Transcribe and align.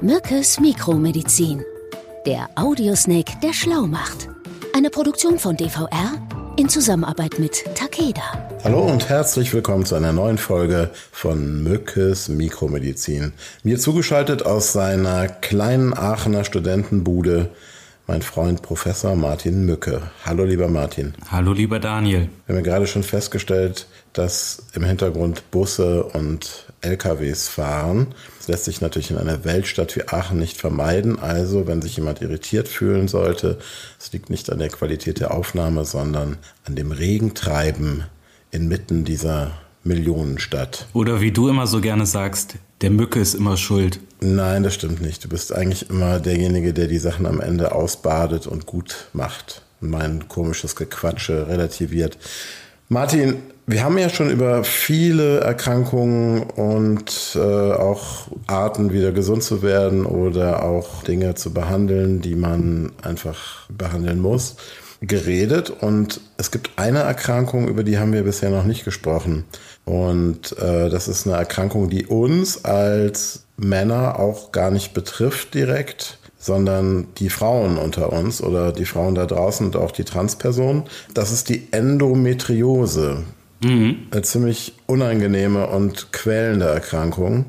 Mückes 0.00 0.60
Mikromedizin. 0.60 1.64
Der 2.24 2.48
Audiosnake, 2.54 3.32
der 3.42 3.52
schlau 3.52 3.88
macht. 3.88 4.28
Eine 4.72 4.90
Produktion 4.90 5.40
von 5.40 5.56
DVR 5.56 6.12
in 6.56 6.68
Zusammenarbeit 6.68 7.40
mit 7.40 7.64
Takeda. 7.74 8.22
Hallo 8.62 8.82
und 8.82 9.08
herzlich 9.08 9.52
willkommen 9.52 9.84
zu 9.86 9.96
einer 9.96 10.12
neuen 10.12 10.38
Folge 10.38 10.90
von 11.10 11.64
Mückes 11.64 12.28
Mikromedizin. 12.28 13.32
Mir 13.64 13.80
zugeschaltet 13.80 14.46
aus 14.46 14.72
seiner 14.72 15.26
kleinen 15.26 15.92
Aachener 15.92 16.44
Studentenbude 16.44 17.50
mein 18.08 18.22
Freund 18.22 18.62
Professor 18.62 19.16
Martin 19.16 19.66
Mücke. 19.66 20.00
Hallo 20.24 20.44
lieber 20.44 20.68
Martin. 20.68 21.12
Hallo 21.30 21.52
lieber 21.52 21.78
Daniel. 21.78 22.30
Wir 22.46 22.56
haben 22.56 22.64
ja 22.64 22.70
gerade 22.70 22.86
schon 22.86 23.02
festgestellt, 23.02 23.86
dass 24.18 24.64
im 24.74 24.84
Hintergrund 24.84 25.50
Busse 25.50 26.02
und 26.02 26.66
LKWs 26.80 27.48
fahren. 27.48 28.14
Das 28.38 28.48
lässt 28.48 28.64
sich 28.64 28.80
natürlich 28.80 29.10
in 29.10 29.18
einer 29.18 29.44
Weltstadt 29.44 29.94
wie 29.96 30.08
Aachen 30.08 30.38
nicht 30.38 30.56
vermeiden. 30.56 31.18
Also, 31.18 31.66
wenn 31.66 31.82
sich 31.82 31.96
jemand 31.96 32.20
irritiert 32.20 32.68
fühlen 32.68 33.08
sollte, 33.08 33.58
es 33.98 34.12
liegt 34.12 34.28
nicht 34.28 34.50
an 34.50 34.58
der 34.58 34.70
Qualität 34.70 35.20
der 35.20 35.32
Aufnahme, 35.32 35.84
sondern 35.84 36.36
an 36.64 36.74
dem 36.74 36.92
Regentreiben 36.92 38.04
inmitten 38.50 39.04
dieser 39.04 39.52
Millionenstadt. 39.84 40.86
Oder 40.92 41.20
wie 41.20 41.32
du 41.32 41.48
immer 41.48 41.66
so 41.66 41.80
gerne 41.80 42.06
sagst, 42.06 42.56
der 42.80 42.90
Mücke 42.90 43.20
ist 43.20 43.34
immer 43.34 43.56
schuld. 43.56 44.00
Nein, 44.20 44.64
das 44.64 44.74
stimmt 44.74 45.00
nicht. 45.00 45.24
Du 45.24 45.28
bist 45.28 45.52
eigentlich 45.54 45.90
immer 45.90 46.18
derjenige, 46.18 46.72
der 46.72 46.88
die 46.88 46.98
Sachen 46.98 47.26
am 47.26 47.40
Ende 47.40 47.72
ausbadet 47.72 48.46
und 48.46 48.66
gut 48.66 49.08
macht. 49.12 49.62
Mein 49.80 50.26
komisches 50.26 50.74
Gequatsche 50.74 51.46
relativiert. 51.48 52.18
Martin, 52.90 53.42
wir 53.66 53.84
haben 53.84 53.98
ja 53.98 54.08
schon 54.08 54.30
über 54.30 54.64
viele 54.64 55.40
Erkrankungen 55.40 56.42
und 56.42 57.36
äh, 57.36 57.38
auch 57.38 58.28
Arten 58.46 58.94
wieder 58.94 59.12
gesund 59.12 59.42
zu 59.42 59.62
werden 59.62 60.06
oder 60.06 60.62
auch 60.62 61.02
Dinge 61.02 61.34
zu 61.34 61.52
behandeln, 61.52 62.22
die 62.22 62.34
man 62.34 62.92
einfach 63.02 63.68
behandeln 63.68 64.20
muss, 64.20 64.56
geredet. 65.02 65.68
Und 65.68 66.22
es 66.38 66.50
gibt 66.50 66.70
eine 66.76 67.00
Erkrankung, 67.00 67.68
über 67.68 67.84
die 67.84 67.98
haben 67.98 68.14
wir 68.14 68.22
bisher 68.22 68.48
noch 68.48 68.64
nicht 68.64 68.86
gesprochen. 68.86 69.44
Und 69.84 70.56
äh, 70.56 70.88
das 70.88 71.08
ist 71.08 71.26
eine 71.26 71.36
Erkrankung, 71.36 71.90
die 71.90 72.06
uns 72.06 72.64
als 72.64 73.44
Männer 73.58 74.18
auch 74.18 74.50
gar 74.50 74.70
nicht 74.70 74.94
betrifft 74.94 75.52
direkt 75.52 76.18
sondern 76.48 77.08
die 77.18 77.28
Frauen 77.28 77.76
unter 77.76 78.10
uns 78.10 78.42
oder 78.42 78.72
die 78.72 78.86
Frauen 78.86 79.14
da 79.14 79.26
draußen 79.26 79.66
und 79.66 79.76
auch 79.76 79.92
die 79.92 80.04
Transpersonen. 80.04 80.84
Das 81.12 81.30
ist 81.30 81.50
die 81.50 81.68
Endometriose. 81.72 83.24
Mhm. 83.62 84.06
Eine 84.10 84.22
ziemlich 84.22 84.72
unangenehme 84.86 85.66
und 85.66 86.10
quälende 86.10 86.64
Erkrankung, 86.64 87.44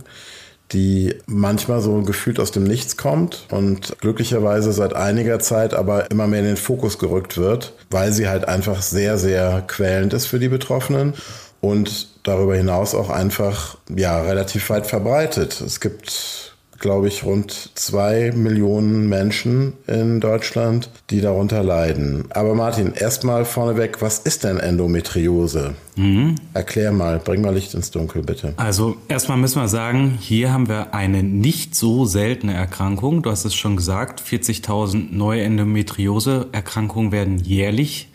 die 0.74 1.16
manchmal 1.28 1.80
so 1.80 2.02
gefühlt 2.02 2.42
aus 2.42 2.52
dem 2.52 2.66
Nichts 2.66 2.98
kommt 2.98 3.46
und 3.52 3.96
glücklicherweise 4.02 4.74
seit 4.74 4.94
einiger 4.94 5.40
Zeit 5.40 5.74
aber 5.74 6.12
immer 6.12 6.28
mehr 6.28 6.42
in 6.42 6.46
den 6.46 6.58
Fokus 6.58 7.00
gerückt 7.00 7.38
wird, 7.38 7.74
weil 7.90 8.12
sie 8.12 8.28
halt 8.28 8.50
einfach 8.50 8.82
sehr, 8.82 9.18
sehr 9.18 9.64
quälend 9.66 10.14
ist 10.14 10.26
für 10.26 10.40
die 10.40 10.50
Betroffenen 10.50 11.14
und 11.62 12.10
darüber 12.24 12.56
hinaus 12.58 12.96
auch 12.96 13.10
einfach 13.10 13.78
ja 13.96 14.22
relativ 14.22 14.70
weit 14.70 14.88
verbreitet. 14.88 15.62
Es 15.62 15.80
gibt 15.80 16.49
glaube 16.80 17.08
ich, 17.08 17.24
rund 17.24 17.72
zwei 17.76 18.32
Millionen 18.34 19.08
Menschen 19.10 19.74
in 19.88 20.20
Deutschland, 20.20 20.90
die 21.10 21.22
darunter 21.22 21.64
leiden. 21.64 22.26
Aber 22.32 22.56
Martin, 22.56 22.94
erstmal 22.94 23.46
vorneweg, 23.46 24.02
was 24.02 24.20
ist 24.20 24.44
denn 24.44 24.58
Endometriose? 24.58 25.76
Mhm. 25.96 26.36
Erklär 26.54 26.92
mal, 26.92 27.20
bring 27.20 27.42
mal 27.42 27.54
Licht 27.54 27.74
ins 27.74 27.92
Dunkel, 27.92 28.24
bitte. 28.24 28.54
Also 28.58 28.96
erstmal 29.08 29.38
müssen 29.38 29.62
wir 29.62 29.68
sagen, 29.68 30.18
hier 30.20 30.54
haben 30.54 30.70
wir 30.70 30.94
eine 30.94 31.24
nicht 31.24 31.76
so 31.76 32.06
seltene 32.06 32.54
Erkrankung. 32.54 33.22
Du 33.22 33.30
hast 33.30 33.46
es 33.46 33.54
schon 33.54 33.76
gesagt, 33.76 34.22
40.000 34.22 35.12
neue 35.12 35.44
Endometriose-Erkrankungen 35.44 37.12
werden 37.12 37.38
jährlich 37.40 38.10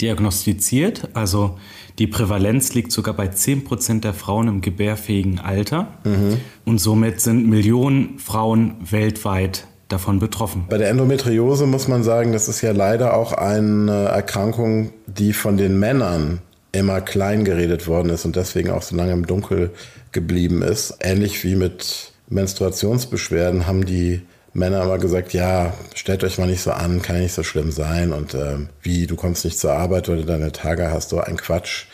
diagnostiziert. 0.00 1.08
Also 1.14 1.58
die 1.98 2.06
Prävalenz 2.06 2.74
liegt 2.74 2.92
sogar 2.92 3.14
bei 3.14 3.28
10 3.28 3.64
Prozent 3.64 4.04
der 4.04 4.14
Frauen 4.14 4.48
im 4.48 4.60
gebärfähigen 4.60 5.38
Alter. 5.38 5.88
Mhm. 6.04 6.38
Und 6.64 6.78
somit 6.78 7.20
sind 7.20 7.48
Millionen 7.48 8.18
Frauen 8.18 8.74
weltweit 8.90 9.66
davon 9.88 10.18
betroffen. 10.18 10.64
Bei 10.68 10.78
der 10.78 10.90
Endometriose 10.90 11.66
muss 11.66 11.88
man 11.88 12.02
sagen, 12.02 12.32
das 12.32 12.48
ist 12.48 12.62
ja 12.62 12.72
leider 12.72 13.16
auch 13.16 13.32
eine 13.32 14.06
Erkrankung, 14.06 14.90
die 15.06 15.32
von 15.32 15.56
den 15.56 15.78
Männern 15.78 16.40
immer 16.72 17.00
klein 17.00 17.44
geredet 17.44 17.86
worden 17.86 18.10
ist 18.10 18.24
und 18.24 18.34
deswegen 18.36 18.70
auch 18.70 18.82
so 18.82 18.96
lange 18.96 19.12
im 19.12 19.26
Dunkel 19.26 19.70
geblieben 20.10 20.62
ist. 20.62 20.96
Ähnlich 21.00 21.44
wie 21.44 21.54
mit 21.54 22.12
Menstruationsbeschwerden 22.28 23.66
haben 23.66 23.84
die 23.84 24.22
Männer 24.54 24.84
immer 24.84 24.98
gesagt, 24.98 25.32
ja, 25.32 25.74
stellt 25.94 26.22
euch 26.22 26.38
mal 26.38 26.46
nicht 26.46 26.62
so 26.62 26.70
an, 26.70 27.02
kann 27.02 27.16
ja 27.16 27.22
nicht 27.22 27.34
so 27.34 27.42
schlimm 27.42 27.72
sein 27.72 28.12
und 28.12 28.34
äh, 28.34 28.56
wie, 28.82 29.06
du 29.06 29.16
kommst 29.16 29.44
nicht 29.44 29.58
zur 29.58 29.72
Arbeit, 29.72 30.08
weil 30.08 30.18
du 30.18 30.24
deine 30.24 30.52
Tage 30.52 30.90
hast, 30.90 31.10
so 31.10 31.20
ein 31.20 31.36
Quatsch. 31.36 31.86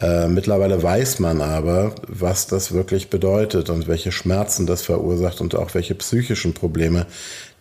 Äh, 0.00 0.28
mittlerweile 0.28 0.82
weiß 0.82 1.20
man 1.20 1.40
aber, 1.40 1.94
was 2.08 2.46
das 2.46 2.72
wirklich 2.72 3.10
bedeutet 3.10 3.70
und 3.70 3.86
welche 3.86 4.10
Schmerzen 4.10 4.66
das 4.66 4.82
verursacht 4.82 5.40
und 5.40 5.54
auch 5.54 5.74
welche 5.74 5.94
psychischen 5.94 6.52
Probleme 6.52 7.06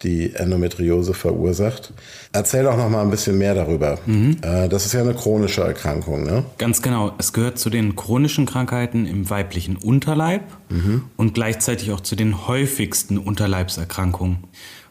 die 0.01 0.33
Endometriose 0.35 1.13
verursacht. 1.13 1.93
Erzähl 2.33 2.63
doch 2.63 2.75
noch 2.75 2.89
mal 2.89 3.01
ein 3.01 3.11
bisschen 3.11 3.37
mehr 3.37 3.53
darüber. 3.55 3.99
Mhm. 4.05 4.37
Äh, 4.41 4.67
das 4.67 4.85
ist 4.85 4.93
ja 4.93 5.01
eine 5.01 5.13
chronische 5.13 5.61
Erkrankung, 5.61 6.23
ne? 6.23 6.43
Ganz 6.57 6.81
genau. 6.81 7.13
Es 7.17 7.33
gehört 7.33 7.59
zu 7.59 7.69
den 7.69 7.95
chronischen 7.95 8.45
Krankheiten 8.45 9.05
im 9.05 9.29
weiblichen 9.29 9.77
Unterleib 9.77 10.41
mhm. 10.69 11.03
und 11.15 11.35
gleichzeitig 11.35 11.91
auch 11.91 12.01
zu 12.01 12.15
den 12.15 12.47
häufigsten 12.47 13.17
Unterleibserkrankungen. 13.17 14.39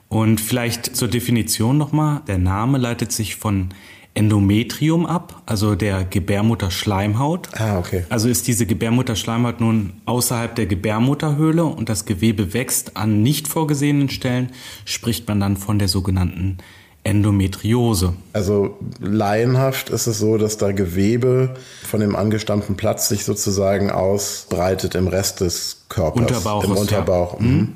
Und 0.08 0.40
vielleicht 0.40 0.94
zur 0.94 1.08
Definition 1.08 1.78
nochmal. 1.78 2.20
Der 2.26 2.38
Name 2.38 2.78
leitet 2.78 3.12
sich 3.12 3.36
von 3.36 3.70
Endometrium 4.14 5.06
ab, 5.06 5.42
also 5.46 5.74
der 5.74 6.04
Gebärmutterschleimhaut. 6.04 7.48
Ah, 7.54 7.78
okay. 7.78 8.04
Also 8.10 8.28
ist 8.28 8.46
diese 8.46 8.66
Gebärmutterschleimhaut 8.66 9.60
nun 9.60 9.94
außerhalb 10.04 10.54
der 10.54 10.66
Gebärmutterhöhle 10.66 11.64
und 11.64 11.88
das 11.88 12.04
Gewebe 12.04 12.52
wächst 12.52 12.96
an 12.96 13.22
nicht 13.22 13.48
vorgesehenen 13.48 14.10
Stellen, 14.10 14.50
spricht 14.84 15.26
man 15.28 15.40
dann 15.40 15.56
von 15.56 15.78
der 15.78 15.88
sogenannten 15.88 16.58
Endometriose. 17.04 18.12
Also 18.32 18.78
laienhaft 19.00 19.90
ist 19.90 20.06
es 20.06 20.18
so, 20.18 20.36
dass 20.36 20.56
da 20.58 20.72
Gewebe 20.72 21.54
von 21.82 22.00
dem 22.00 22.14
angestammten 22.14 22.76
Platz 22.76 23.08
sich 23.08 23.24
sozusagen 23.24 23.90
ausbreitet 23.90 24.94
im 24.94 25.08
Rest 25.08 25.40
des 25.40 25.84
Körpers. 25.88 26.20
Unterbauch. 26.20 26.64
Im 26.64 26.72
Unterbauch. 26.72 27.40
Ja. 27.40 27.46
Mhm. 27.46 27.74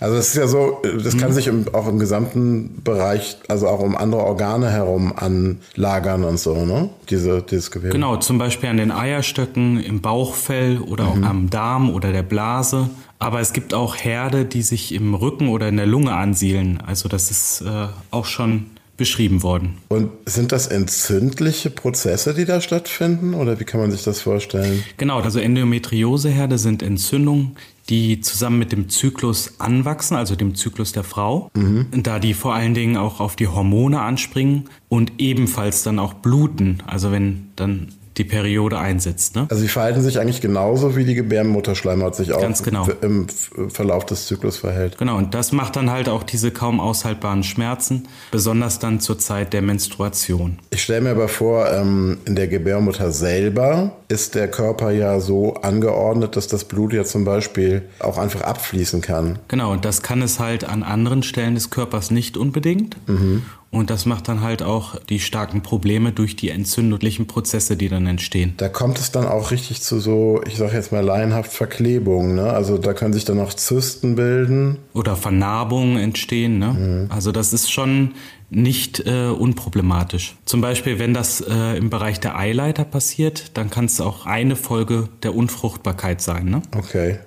Also 0.00 0.16
es 0.16 0.28
ist 0.28 0.36
ja 0.36 0.46
so, 0.46 0.80
das 1.02 1.16
kann 1.16 1.30
mhm. 1.30 1.34
sich 1.34 1.46
im, 1.48 1.66
auch 1.72 1.88
im 1.88 1.98
gesamten 1.98 2.82
Bereich, 2.84 3.38
also 3.48 3.68
auch 3.68 3.80
um 3.80 3.96
andere 3.96 4.22
Organe 4.22 4.70
herum 4.70 5.12
anlagern 5.16 6.24
und 6.24 6.38
so, 6.38 6.64
ne? 6.64 6.90
Diese, 7.10 7.42
dieses 7.42 7.70
Gewebe. 7.70 7.92
Genau, 7.92 8.16
zum 8.16 8.38
Beispiel 8.38 8.68
an 8.68 8.76
den 8.76 8.92
Eierstöcken, 8.92 9.82
im 9.82 10.00
Bauchfell 10.00 10.78
oder 10.78 11.04
mhm. 11.04 11.24
auch 11.24 11.28
am 11.28 11.50
Darm 11.50 11.90
oder 11.90 12.12
der 12.12 12.22
Blase. 12.22 12.90
Aber 13.18 13.40
es 13.40 13.52
gibt 13.52 13.74
auch 13.74 13.96
Herde, 13.96 14.44
die 14.44 14.62
sich 14.62 14.94
im 14.94 15.14
Rücken 15.14 15.48
oder 15.48 15.68
in 15.68 15.76
der 15.76 15.86
Lunge 15.86 16.14
ansiedeln. 16.14 16.80
Also 16.86 17.08
das 17.08 17.32
ist 17.32 17.62
äh, 17.62 17.88
auch 18.12 18.26
schon 18.26 18.66
beschrieben 18.96 19.42
worden. 19.42 19.78
Und 19.88 20.10
sind 20.26 20.52
das 20.52 20.66
entzündliche 20.66 21.70
Prozesse, 21.70 22.34
die 22.34 22.44
da 22.44 22.60
stattfinden 22.60 23.32
oder 23.32 23.58
wie 23.58 23.64
kann 23.64 23.80
man 23.80 23.90
sich 23.90 24.02
das 24.02 24.20
vorstellen? 24.20 24.84
Genau, 24.96 25.20
also 25.20 25.38
Endometrioseherde 25.38 26.58
sind 26.58 26.82
Entzündungen, 26.82 27.56
die 27.88 28.20
zusammen 28.20 28.58
mit 28.58 28.72
dem 28.72 28.88
Zyklus 28.88 29.60
anwachsen, 29.60 30.16
also 30.16 30.36
dem 30.36 30.54
Zyklus 30.54 30.92
der 30.92 31.04
Frau, 31.04 31.50
mhm. 31.54 31.86
da 31.92 32.18
die 32.18 32.34
vor 32.34 32.54
allen 32.54 32.74
Dingen 32.74 32.96
auch 32.96 33.20
auf 33.20 33.36
die 33.36 33.48
Hormone 33.48 34.00
anspringen 34.00 34.64
und 34.88 35.12
ebenfalls 35.18 35.82
dann 35.82 35.98
auch 35.98 36.14
bluten. 36.14 36.82
Also 36.86 37.12
wenn 37.12 37.50
dann 37.56 37.88
die 38.18 38.24
Periode 38.24 38.78
einsetzt. 38.78 39.36
Ne? 39.36 39.46
Also 39.48 39.62
sie 39.62 39.68
verhalten 39.68 40.02
sich 40.02 40.18
eigentlich 40.18 40.40
genauso, 40.40 40.96
wie 40.96 41.04
die 41.04 41.14
Gebärmutterschleimhaut 41.14 42.16
sich 42.16 42.32
auch 42.32 42.62
genau. 42.62 42.86
im 43.00 43.26
Verlauf 43.68 44.04
des 44.06 44.26
Zyklus 44.26 44.56
verhält. 44.58 44.98
Genau, 44.98 45.16
und 45.16 45.34
das 45.34 45.52
macht 45.52 45.76
dann 45.76 45.90
halt 45.90 46.08
auch 46.08 46.22
diese 46.22 46.50
kaum 46.50 46.80
aushaltbaren 46.80 47.44
Schmerzen, 47.44 48.08
besonders 48.30 48.78
dann 48.78 49.00
zur 49.00 49.18
Zeit 49.18 49.52
der 49.52 49.62
Menstruation. 49.62 50.58
Ich 50.70 50.82
stelle 50.82 51.02
mir 51.02 51.10
aber 51.10 51.28
vor, 51.28 51.70
ähm, 51.70 52.18
in 52.24 52.34
der 52.34 52.48
Gebärmutter 52.48 53.12
selber 53.12 53.92
ist 54.08 54.34
der 54.34 54.48
Körper 54.48 54.90
ja 54.90 55.20
so 55.20 55.54
angeordnet, 55.54 56.36
dass 56.36 56.48
das 56.48 56.64
Blut 56.64 56.92
ja 56.92 57.04
zum 57.04 57.24
Beispiel 57.24 57.82
auch 58.00 58.18
einfach 58.18 58.40
abfließen 58.40 59.00
kann. 59.00 59.38
Genau, 59.48 59.72
und 59.72 59.84
das 59.84 60.02
kann 60.02 60.22
es 60.22 60.40
halt 60.40 60.64
an 60.64 60.82
anderen 60.82 61.22
Stellen 61.22 61.54
des 61.54 61.70
Körpers 61.70 62.10
nicht 62.10 62.36
unbedingt. 62.36 62.96
Mhm. 63.06 63.42
Und 63.70 63.90
das 63.90 64.06
macht 64.06 64.28
dann 64.28 64.40
halt 64.40 64.62
auch 64.62 64.98
die 64.98 65.20
starken 65.20 65.62
Probleme 65.62 66.12
durch 66.12 66.36
die 66.36 66.48
entzündlichen 66.48 67.26
Prozesse, 67.26 67.76
die 67.76 67.90
dann 67.90 68.06
entstehen. 68.06 68.54
Da 68.56 68.70
kommt 68.70 68.98
es 68.98 69.12
dann 69.12 69.26
auch 69.26 69.50
richtig 69.50 69.82
zu 69.82 70.00
so, 70.00 70.40
ich 70.46 70.56
sage 70.56 70.74
jetzt 70.74 70.90
mal 70.90 71.04
laienhaft 71.04 71.52
Verklebungen. 71.52 72.34
Ne? 72.34 72.50
Also 72.50 72.78
da 72.78 72.94
können 72.94 73.12
sich 73.12 73.26
dann 73.26 73.38
auch 73.38 73.52
Zysten 73.52 74.16
bilden. 74.16 74.78
Oder 74.94 75.16
Vernarbungen 75.16 75.98
entstehen. 75.98 76.58
Ne? 76.58 76.72
Mhm. 76.72 77.06
Also 77.10 77.30
das 77.30 77.52
ist 77.52 77.70
schon 77.70 78.12
nicht 78.48 79.06
äh, 79.06 79.26
unproblematisch. 79.26 80.36
Zum 80.46 80.62
Beispiel, 80.62 80.98
wenn 80.98 81.12
das 81.12 81.42
äh, 81.42 81.76
im 81.76 81.90
Bereich 81.90 82.20
der 82.20 82.38
Eileiter 82.38 82.84
passiert, 82.84 83.50
dann 83.58 83.68
kann 83.68 83.84
es 83.84 84.00
auch 84.00 84.24
eine 84.24 84.56
Folge 84.56 85.10
der 85.22 85.34
Unfruchtbarkeit 85.34 86.22
sein. 86.22 86.46
Ne? 86.46 86.62
Okay. 86.74 87.18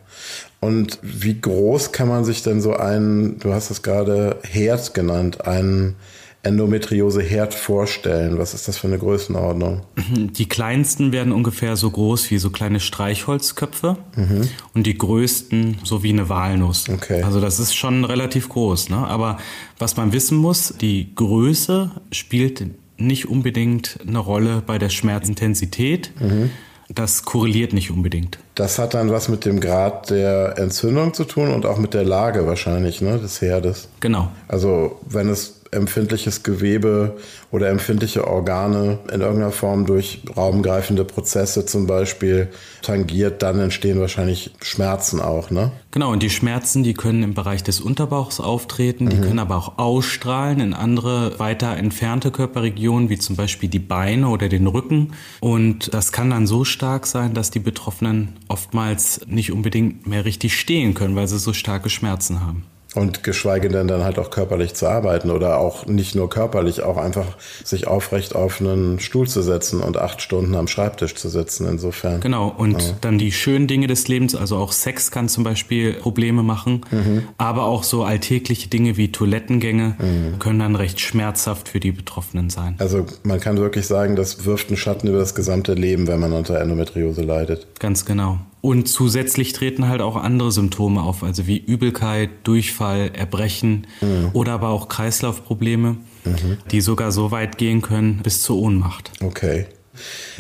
Und 0.59 0.99
wie 1.03 1.39
groß 1.39 1.91
kann 1.91 2.07
man 2.07 2.25
sich 2.25 2.41
denn 2.41 2.61
so 2.61 2.75
einen, 2.75 3.39
du 3.39 3.53
hast 3.53 3.69
es 3.69 3.83
gerade 3.83 4.39
Herd 4.43 4.95
genannt, 4.95 5.45
einen 5.45 5.95
Endometriose-Herd 6.43 7.53
vorstellen? 7.53 8.39
Was 8.39 8.53
ist 8.53 8.67
das 8.67 8.77
für 8.77 8.87
eine 8.87 8.97
Größenordnung? 8.97 9.81
Die 10.15 10.49
kleinsten 10.49 11.11
werden 11.11 11.33
ungefähr 11.33 11.75
so 11.75 11.89
groß 11.89 12.31
wie 12.31 12.39
so 12.39 12.49
kleine 12.49 12.79
Streichholzköpfe 12.79 13.97
mhm. 14.15 14.49
und 14.73 14.87
die 14.87 14.97
größten 14.97 15.77
so 15.83 16.01
wie 16.03 16.09
eine 16.09 16.29
Walnuss. 16.29 16.89
Okay. 16.89 17.21
Also 17.21 17.39
das 17.39 17.59
ist 17.59 17.75
schon 17.75 18.05
relativ 18.05 18.49
groß. 18.49 18.89
Ne? 18.89 18.97
Aber 18.97 19.37
was 19.77 19.97
man 19.97 20.13
wissen 20.13 20.37
muss, 20.37 20.73
die 20.81 21.13
Größe 21.15 21.91
spielt 22.11 22.63
nicht 22.97 23.27
unbedingt 23.27 23.99
eine 24.07 24.19
Rolle 24.19 24.63
bei 24.65 24.77
der 24.77 24.89
Schmerzintensität. 24.89 26.11
Mhm. 26.19 26.51
Das 26.93 27.23
korreliert 27.23 27.71
nicht 27.71 27.89
unbedingt. 27.89 28.37
Das 28.55 28.77
hat 28.77 28.93
dann 28.95 29.11
was 29.11 29.29
mit 29.29 29.45
dem 29.45 29.61
Grad 29.61 30.09
der 30.09 30.57
Entzündung 30.57 31.13
zu 31.13 31.23
tun 31.23 31.49
und 31.49 31.65
auch 31.65 31.77
mit 31.77 31.93
der 31.93 32.03
Lage 32.03 32.45
wahrscheinlich, 32.47 32.99
ne, 32.99 33.17
des 33.17 33.41
Herdes. 33.41 33.87
Genau. 34.01 34.29
Also 34.49 34.99
wenn 35.07 35.29
es 35.29 35.60
empfindliches 35.71 36.43
Gewebe 36.43 37.17
oder 37.49 37.69
empfindliche 37.69 38.27
Organe 38.27 38.99
in 39.11 39.21
irgendeiner 39.21 39.51
Form 39.51 39.85
durch 39.85 40.21
raumgreifende 40.35 41.05
Prozesse 41.05 41.65
zum 41.65 41.87
Beispiel 41.87 42.49
tangiert, 42.81 43.41
dann 43.41 43.59
entstehen 43.59 43.99
wahrscheinlich 43.99 44.51
Schmerzen 44.61 45.21
auch, 45.21 45.49
ne? 45.49 45.71
Genau, 45.91 46.11
und 46.11 46.23
die 46.23 46.29
Schmerzen, 46.29 46.83
die 46.83 46.93
können 46.93 47.23
im 47.23 47.33
Bereich 47.33 47.63
des 47.63 47.81
Unterbauchs 47.81 48.39
auftreten, 48.39 49.09
die 49.09 49.17
mhm. 49.17 49.21
können 49.21 49.39
aber 49.39 49.57
auch 49.57 49.77
ausstrahlen 49.77 50.59
in 50.59 50.73
andere 50.73 51.39
weiter 51.39 51.75
entfernte 51.75 52.31
Körperregionen, 52.31 53.09
wie 53.09 53.19
zum 53.19 53.35
Beispiel 53.35 53.69
die 53.69 53.79
Beine 53.79 54.29
oder 54.29 54.49
den 54.49 54.67
Rücken. 54.67 55.13
Und 55.39 55.93
das 55.93 56.11
kann 56.11 56.29
dann 56.29 56.47
so 56.47 56.63
stark 56.63 57.07
sein, 57.07 57.33
dass 57.33 57.51
die 57.51 57.59
Betroffenen 57.59 58.33
oftmals 58.47 59.21
nicht 59.27 59.51
unbedingt 59.51 60.07
mehr 60.07 60.25
richtig 60.25 60.57
stehen 60.57 60.93
können, 60.93 61.15
weil 61.15 61.27
sie 61.27 61.39
so 61.39 61.53
starke 61.53 61.89
Schmerzen 61.89 62.41
haben. 62.41 62.65
Und 62.93 63.23
geschweige 63.23 63.69
denn 63.69 63.87
dann 63.87 64.03
halt 64.03 64.19
auch 64.19 64.31
körperlich 64.31 64.73
zu 64.73 64.87
arbeiten 64.87 65.31
oder 65.31 65.59
auch 65.59 65.85
nicht 65.85 66.13
nur 66.13 66.29
körperlich, 66.29 66.83
auch 66.83 66.97
einfach 66.97 67.37
sich 67.63 67.87
aufrecht 67.87 68.35
auf 68.35 68.59
einen 68.59 68.99
Stuhl 68.99 69.27
zu 69.29 69.41
setzen 69.41 69.81
und 69.81 69.97
acht 69.97 70.21
Stunden 70.21 70.55
am 70.55 70.67
Schreibtisch 70.67 71.15
zu 71.15 71.29
sitzen, 71.29 71.67
insofern. 71.69 72.19
Genau, 72.19 72.49
und 72.49 72.81
ja. 72.81 72.89
dann 72.99 73.17
die 73.17 73.31
schönen 73.31 73.67
Dinge 73.67 73.87
des 73.87 74.09
Lebens, 74.09 74.35
also 74.35 74.57
auch 74.57 74.73
Sex 74.73 75.09
kann 75.09 75.29
zum 75.29 75.45
Beispiel 75.45 75.93
Probleme 75.93 76.43
machen, 76.43 76.81
mhm. 76.91 77.23
aber 77.37 77.63
auch 77.63 77.83
so 77.83 78.03
alltägliche 78.03 78.67
Dinge 78.67 78.97
wie 78.97 79.09
Toilettengänge 79.09 79.95
mhm. 79.97 80.39
können 80.39 80.59
dann 80.59 80.75
recht 80.75 80.99
schmerzhaft 80.99 81.69
für 81.69 81.79
die 81.79 81.93
Betroffenen 81.93 82.49
sein. 82.49 82.75
Also 82.79 83.05
man 83.23 83.39
kann 83.39 83.57
wirklich 83.57 83.87
sagen, 83.87 84.17
das 84.17 84.43
wirft 84.43 84.67
einen 84.67 84.77
Schatten 84.77 85.07
über 85.07 85.19
das 85.19 85.33
gesamte 85.33 85.75
Leben, 85.75 86.07
wenn 86.07 86.19
man 86.19 86.33
unter 86.33 86.59
Endometriose 86.59 87.21
leidet. 87.21 87.67
Ganz 87.79 88.03
genau. 88.03 88.39
Und 88.61 88.87
zusätzlich 88.87 89.53
treten 89.53 89.87
halt 89.87 90.01
auch 90.01 90.15
andere 90.15 90.51
Symptome 90.51 91.01
auf, 91.01 91.23
also 91.23 91.47
wie 91.47 91.57
Übelkeit, 91.57 92.29
Durchfall, 92.43 93.11
Erbrechen 93.13 93.87
mhm. 94.01 94.29
oder 94.33 94.53
aber 94.53 94.69
auch 94.69 94.87
Kreislaufprobleme, 94.87 95.97
mhm. 96.25 96.57
die 96.69 96.81
sogar 96.81 97.11
so 97.11 97.31
weit 97.31 97.57
gehen 97.57 97.81
können 97.81 98.21
bis 98.21 98.43
zur 98.43 98.57
Ohnmacht. 98.57 99.11
Okay. 99.21 99.65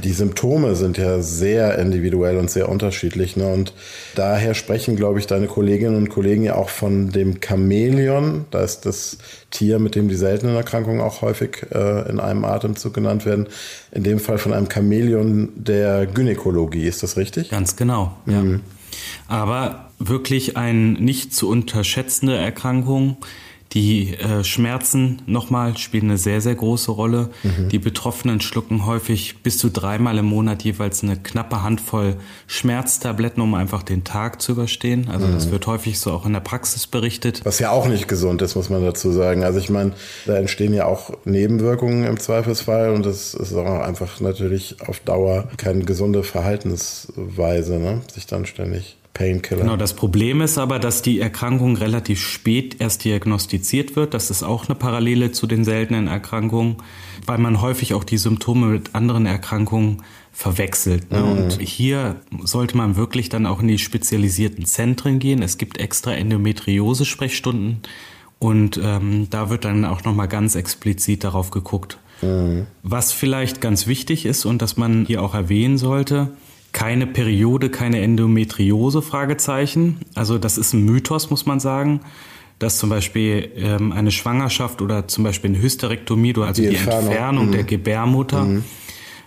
Die 0.03 0.13
Symptome 0.13 0.75
sind 0.75 0.97
ja 0.97 1.21
sehr 1.21 1.77
individuell 1.77 2.37
und 2.37 2.49
sehr 2.49 2.69
unterschiedlich. 2.69 3.35
Ne? 3.35 3.51
Und 3.51 3.73
daher 4.15 4.53
sprechen, 4.53 4.95
glaube 4.95 5.19
ich, 5.19 5.27
deine 5.27 5.47
Kolleginnen 5.47 5.95
und 5.95 6.09
Kollegen 6.09 6.43
ja 6.43 6.55
auch 6.55 6.69
von 6.69 7.09
dem 7.09 7.39
Chamäleon. 7.41 8.45
Da 8.51 8.61
ist 8.61 8.81
das 8.85 9.17
Tier, 9.49 9.79
mit 9.79 9.95
dem 9.95 10.07
die 10.07 10.15
seltenen 10.15 10.55
Erkrankungen 10.55 11.01
auch 11.01 11.21
häufig 11.21 11.65
äh, 11.71 12.09
in 12.09 12.19
einem 12.19 12.45
Atemzug 12.45 12.93
genannt 12.93 13.25
werden. 13.25 13.47
In 13.91 14.03
dem 14.03 14.19
Fall 14.19 14.37
von 14.37 14.53
einem 14.53 14.69
Chamäleon 14.71 15.49
der 15.55 16.05
Gynäkologie. 16.05 16.87
Ist 16.87 17.03
das 17.03 17.17
richtig? 17.17 17.49
Ganz 17.49 17.75
genau. 17.75 18.17
Mhm. 18.25 18.33
Ja. 18.33 18.59
Aber 19.27 19.91
wirklich 19.99 20.57
eine 20.57 20.93
nicht 20.93 21.33
zu 21.33 21.49
unterschätzende 21.49 22.35
Erkrankung 22.35 23.17
die 23.73 24.15
äh, 24.17 24.43
Schmerzen 24.43 25.21
nochmal 25.25 25.77
spielen 25.77 26.05
eine 26.05 26.17
sehr, 26.17 26.41
sehr 26.41 26.55
große 26.55 26.91
Rolle. 26.91 27.29
Mhm. 27.43 27.69
Die 27.69 27.79
Betroffenen 27.79 28.41
schlucken 28.41 28.85
häufig 28.85 29.41
bis 29.43 29.57
zu 29.57 29.69
dreimal 29.69 30.17
im 30.17 30.25
Monat 30.25 30.63
jeweils 30.63 31.03
eine 31.03 31.15
knappe 31.15 31.63
Handvoll 31.63 32.17
Schmerztabletten, 32.47 33.41
um 33.41 33.53
einfach 33.53 33.83
den 33.83 34.03
Tag 34.03 34.41
zu 34.41 34.53
überstehen. 34.53 35.09
Also 35.09 35.27
mhm. 35.27 35.33
das 35.33 35.51
wird 35.51 35.67
häufig 35.67 35.99
so 35.99 36.11
auch 36.11 36.25
in 36.25 36.33
der 36.33 36.41
Praxis 36.41 36.85
berichtet. 36.85 37.41
Was 37.45 37.59
ja 37.59 37.71
auch 37.71 37.87
nicht 37.87 38.07
gesund 38.07 38.41
ist, 38.41 38.55
muss 38.55 38.69
man 38.69 38.83
dazu 38.83 39.11
sagen. 39.11 39.43
Also 39.43 39.59
ich 39.59 39.69
meine, 39.69 39.93
da 40.25 40.35
entstehen 40.35 40.73
ja 40.73 40.85
auch 40.85 41.11
Nebenwirkungen 41.23 42.03
im 42.03 42.19
Zweifelsfall 42.19 42.91
und 42.91 43.05
das 43.05 43.33
ist 43.33 43.53
auch 43.53 43.65
einfach 43.65 44.19
natürlich 44.19 44.75
auf 44.85 44.99
Dauer 44.99 45.47
keine 45.57 45.85
gesunde 45.85 46.23
Verhaltensweise, 46.23 47.79
ne? 47.79 48.01
sich 48.13 48.25
dann 48.27 48.45
ständig 48.45 48.97
Painkiller. 49.13 49.61
Genau, 49.61 49.75
das 49.75 49.93
Problem 49.93 50.41
ist 50.41 50.57
aber, 50.57 50.79
dass 50.79 51.01
die 51.01 51.19
Erkrankung 51.19 51.75
relativ 51.75 52.21
spät 52.21 52.77
erst 52.79 53.03
diagnostiziert 53.03 53.95
wird. 53.95 54.13
Das 54.13 54.31
ist 54.31 54.43
auch 54.43 54.67
eine 54.67 54.75
Parallele 54.75 55.31
zu 55.31 55.47
den 55.47 55.65
seltenen 55.65 56.07
Erkrankungen, 56.07 56.77
weil 57.25 57.37
man 57.37 57.61
häufig 57.61 57.93
auch 57.93 58.03
die 58.03 58.17
Symptome 58.17 58.67
mit 58.67 58.95
anderen 58.95 59.25
Erkrankungen 59.25 60.03
verwechselt. 60.31 61.11
Ne? 61.11 61.19
Mhm. 61.19 61.29
Und 61.29 61.61
hier 61.61 62.15
sollte 62.43 62.77
man 62.77 62.95
wirklich 62.95 63.29
dann 63.29 63.45
auch 63.45 63.59
in 63.59 63.67
die 63.67 63.79
spezialisierten 63.79 64.65
Zentren 64.65 65.19
gehen. 65.19 65.41
Es 65.41 65.57
gibt 65.57 65.79
extra 65.79 66.13
Endometriose-Sprechstunden 66.13 67.81
und 68.39 68.79
ähm, 68.81 69.27
da 69.29 69.49
wird 69.49 69.65
dann 69.65 69.85
auch 69.85 70.03
nochmal 70.03 70.27
ganz 70.27 70.55
explizit 70.55 71.23
darauf 71.23 71.51
geguckt. 71.51 71.99
Mhm. 72.21 72.67
Was 72.81 73.11
vielleicht 73.11 73.61
ganz 73.61 73.87
wichtig 73.87 74.25
ist 74.25 74.45
und 74.45 74.61
dass 74.61 74.77
man 74.77 75.05
hier 75.05 75.21
auch 75.21 75.35
erwähnen 75.35 75.77
sollte, 75.77 76.29
keine 76.71 77.07
Periode, 77.07 77.69
keine 77.69 78.01
Endometriose, 78.01 79.01
Fragezeichen. 79.01 79.99
Also 80.15 80.37
das 80.37 80.57
ist 80.57 80.73
ein 80.73 80.85
Mythos, 80.85 81.29
muss 81.29 81.45
man 81.45 81.59
sagen, 81.59 82.01
dass 82.59 82.77
zum 82.77 82.89
Beispiel 82.89 83.51
ähm, 83.55 83.91
eine 83.91 84.11
Schwangerschaft 84.11 84.81
oder 84.81 85.07
zum 85.07 85.23
Beispiel 85.23 85.49
eine 85.51 85.61
Hysterektomie, 85.61 86.35
also 86.37 86.61
die, 86.61 86.69
die 86.69 86.75
Entfernung, 86.75 87.07
Entfernung 87.07 87.47
mhm. 87.47 87.51
der 87.51 87.63
Gebärmutter, 87.63 88.43
mhm. 88.45 88.63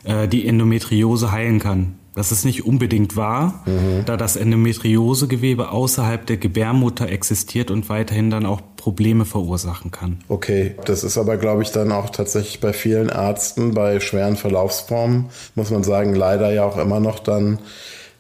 äh, 0.05 0.29
die 0.29 0.47
Endometriose 0.47 1.33
heilen 1.33 1.59
kann. 1.59 1.99
Das 2.15 2.31
ist 2.31 2.45
nicht 2.45 2.65
unbedingt 2.65 3.17
wahr, 3.17 3.65
mhm. 3.67 4.05
da 4.07 4.17
das 4.17 4.37
Endometriosegewebe 4.37 5.71
außerhalb 5.71 6.25
der 6.27 6.37
Gebärmutter 6.37 7.09
existiert 7.09 7.73
und 7.73 7.89
weiterhin 7.89 8.31
dann 8.31 8.47
auch 8.47 8.61
Probleme 8.85 9.25
verursachen 9.25 9.91
kann. 9.91 10.19
Okay, 10.29 10.75
das 10.85 11.05
ist 11.05 11.17
aber, 11.17 11.39
glaube 11.39 11.63
ich, 11.63 11.71
dann 11.71 11.91
auch 11.91 12.11
tatsächlich 12.11 12.61
bei 12.61 12.75
vielen 12.75 13.09
Ärzten, 13.09 13.73
bei 13.73 13.99
schweren 13.99 14.37
Verlaufsformen, 14.37 15.31
muss 15.55 15.71
man 15.71 15.83
sagen, 15.83 16.15
leider 16.15 16.53
ja 16.53 16.67
auch 16.67 16.77
immer 16.77 17.01
noch 17.01 17.19
dann 17.19 17.61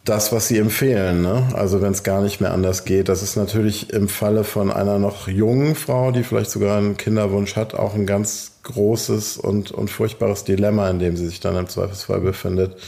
das, 0.06 0.32
was 0.32 0.48
sie 0.48 0.56
empfehlen. 0.56 1.20
Ne? 1.20 1.48
Also 1.52 1.82
wenn 1.82 1.92
es 1.92 2.02
gar 2.02 2.22
nicht 2.22 2.40
mehr 2.40 2.54
anders 2.54 2.86
geht. 2.86 3.10
Das 3.10 3.22
ist 3.22 3.36
natürlich 3.36 3.92
im 3.92 4.08
Falle 4.08 4.42
von 4.42 4.72
einer 4.72 4.98
noch 4.98 5.28
jungen 5.28 5.74
Frau, 5.74 6.12
die 6.12 6.22
vielleicht 6.22 6.50
sogar 6.50 6.78
einen 6.78 6.96
Kinderwunsch 6.96 7.56
hat, 7.56 7.74
auch 7.74 7.94
ein 7.94 8.06
ganz 8.06 8.52
großes 8.62 9.36
und, 9.36 9.70
und 9.70 9.90
furchtbares 9.90 10.44
Dilemma, 10.44 10.88
in 10.88 10.98
dem 10.98 11.18
sie 11.18 11.26
sich 11.26 11.40
dann 11.40 11.56
im 11.56 11.68
Zweifelsfall 11.68 12.20
befindet 12.20 12.78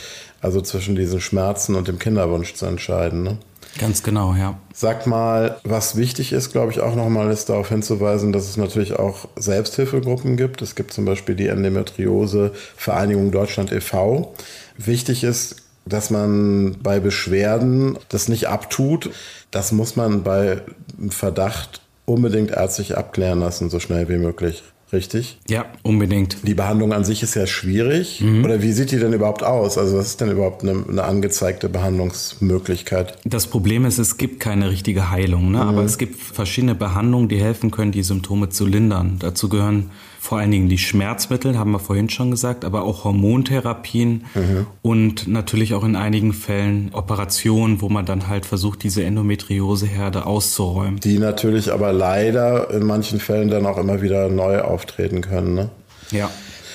also 0.40 0.60
zwischen 0.60 0.94
diesen 0.94 1.20
Schmerzen 1.20 1.74
und 1.74 1.88
dem 1.88 1.98
Kinderwunsch 1.98 2.54
zu 2.54 2.66
entscheiden. 2.66 3.22
Ne? 3.22 3.38
Ganz 3.78 4.02
genau, 4.02 4.34
ja. 4.34 4.58
Sag 4.72 5.06
mal, 5.06 5.58
was 5.64 5.96
wichtig 5.96 6.32
ist, 6.32 6.52
glaube 6.52 6.72
ich, 6.72 6.80
auch 6.80 6.94
nochmal 6.94 7.30
ist 7.30 7.48
darauf 7.48 7.68
hinzuweisen, 7.68 8.32
dass 8.32 8.48
es 8.48 8.56
natürlich 8.56 8.98
auch 8.98 9.28
Selbsthilfegruppen 9.36 10.36
gibt. 10.36 10.62
Es 10.62 10.74
gibt 10.74 10.92
zum 10.92 11.04
Beispiel 11.04 11.34
die 11.34 11.48
Endometriose 11.48 12.52
Vereinigung 12.76 13.30
Deutschland 13.30 13.72
e.V. 13.72 14.34
Wichtig 14.76 15.24
ist, 15.24 15.56
dass 15.84 16.10
man 16.10 16.76
bei 16.82 17.00
Beschwerden 17.00 17.98
das 18.08 18.28
nicht 18.28 18.48
abtut. 18.48 19.10
Das 19.50 19.72
muss 19.72 19.96
man 19.96 20.22
bei 20.22 20.62
Verdacht 21.08 21.80
unbedingt 22.04 22.50
ärztlich 22.50 22.96
abklären 22.96 23.40
lassen, 23.40 23.70
so 23.70 23.80
schnell 23.80 24.08
wie 24.08 24.18
möglich 24.18 24.62
richtig? 24.92 25.38
Ja, 25.48 25.66
unbedingt. 25.82 26.38
Die 26.46 26.54
Behandlung 26.54 26.92
an 26.92 27.04
sich 27.04 27.22
ist 27.22 27.34
ja 27.34 27.46
schwierig. 27.46 28.20
Mhm. 28.20 28.44
Oder 28.44 28.62
wie 28.62 28.72
sieht 28.72 28.90
die 28.92 28.98
denn 28.98 29.12
überhaupt 29.12 29.42
aus? 29.42 29.78
Also 29.78 29.98
was 29.98 30.08
ist 30.08 30.20
denn 30.20 30.30
überhaupt 30.30 30.62
eine, 30.62 30.84
eine 30.88 31.04
angezeigte 31.04 31.68
Behandlungsmöglichkeit? 31.68 33.18
Das 33.24 33.46
Problem 33.46 33.84
ist, 33.84 33.98
es 33.98 34.16
gibt 34.16 34.40
keine 34.40 34.70
richtige 34.70 35.10
Heilung, 35.10 35.50
ne? 35.50 35.58
Mhm. 35.58 35.68
aber 35.68 35.82
es 35.82 35.98
gibt 35.98 36.20
verschiedene 36.20 36.74
Behandlungen, 36.74 37.28
die 37.28 37.40
helfen 37.40 37.70
können, 37.70 37.92
die 37.92 38.02
Symptome 38.02 38.48
zu 38.48 38.66
lindern. 38.66 39.16
Dazu 39.18 39.48
gehören 39.48 39.90
vor 40.26 40.38
allen 40.38 40.50
Dingen 40.50 40.68
die 40.68 40.78
Schmerzmittel, 40.78 41.56
haben 41.56 41.70
wir 41.70 41.78
vorhin 41.78 42.10
schon 42.10 42.32
gesagt, 42.32 42.64
aber 42.64 42.82
auch 42.82 43.04
Hormontherapien 43.04 44.24
mhm. 44.34 44.66
und 44.82 45.28
natürlich 45.28 45.72
auch 45.72 45.84
in 45.84 45.94
einigen 45.94 46.32
Fällen 46.32 46.90
Operationen, 46.92 47.80
wo 47.80 47.88
man 47.88 48.06
dann 48.06 48.26
halt 48.26 48.44
versucht, 48.44 48.82
diese 48.82 49.04
Endometrioseherde 49.04 50.26
auszuräumen. 50.26 50.98
Die 50.98 51.20
natürlich 51.20 51.72
aber 51.72 51.92
leider 51.92 52.72
in 52.72 52.84
manchen 52.84 53.20
Fällen 53.20 53.50
dann 53.50 53.66
auch 53.66 53.78
immer 53.78 54.02
wieder 54.02 54.28
neu 54.28 54.62
auftreten 54.62 55.20
können. 55.20 55.54
Ne? 55.54 55.70
Ja. 56.10 56.28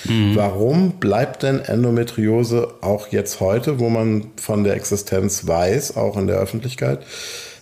Mhm. 0.06 0.36
Warum 0.36 0.92
bleibt 0.94 1.44
denn 1.44 1.60
Endometriose 1.60 2.76
auch 2.80 3.10
jetzt 3.10 3.42
heute, 3.42 3.80
wo 3.80 3.90
man 3.90 4.28
von 4.38 4.64
der 4.64 4.76
Existenz 4.76 5.46
weiß, 5.46 5.98
auch 5.98 6.16
in 6.16 6.28
der 6.28 6.38
Öffentlichkeit, 6.38 7.02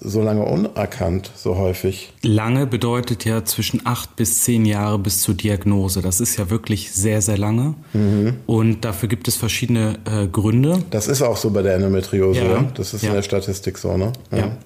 so 0.01 0.21
lange 0.21 0.43
unerkannt, 0.43 1.31
so 1.35 1.57
häufig? 1.57 2.13
Lange 2.21 2.65
bedeutet 2.67 3.25
ja 3.25 3.43
zwischen 3.45 3.85
acht 3.85 4.15
bis 4.15 4.41
zehn 4.41 4.65
Jahre 4.65 4.99
bis 4.99 5.21
zur 5.21 5.35
Diagnose. 5.35 6.01
Das 6.01 6.19
ist 6.19 6.37
ja 6.37 6.49
wirklich 6.49 6.91
sehr, 6.91 7.21
sehr 7.21 7.37
lange. 7.37 7.75
Mhm. 7.93 8.37
Und 8.45 8.85
dafür 8.85 9.09
gibt 9.09 9.27
es 9.27 9.35
verschiedene 9.35 9.99
äh, 10.05 10.27
Gründe. 10.27 10.83
Das 10.89 11.07
ist 11.07 11.21
auch 11.21 11.37
so 11.37 11.51
bei 11.51 11.61
der 11.61 11.75
Endometriose, 11.75 12.43
ja. 12.43 12.65
Das 12.73 12.93
ist 12.93 13.03
ja. 13.03 13.09
in 13.09 13.15
der 13.15 13.23
Statistik 13.23 13.77
so, 13.77 13.97
ne? 13.97 14.13
ja. 14.31 14.37
ja. 14.37 14.57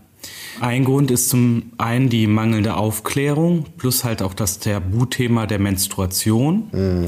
Ein 0.61 0.85
Grund 0.85 1.11
ist 1.11 1.29
zum 1.29 1.71
einen 1.77 2.09
die 2.09 2.27
mangelnde 2.27 2.75
Aufklärung 2.75 3.65
plus 3.77 4.03
halt 4.03 4.21
auch 4.21 4.33
das 4.33 4.59
Tabuthema 4.59 5.47
der 5.47 5.59
Menstruation. 5.59 6.69
Mhm. 6.71 7.05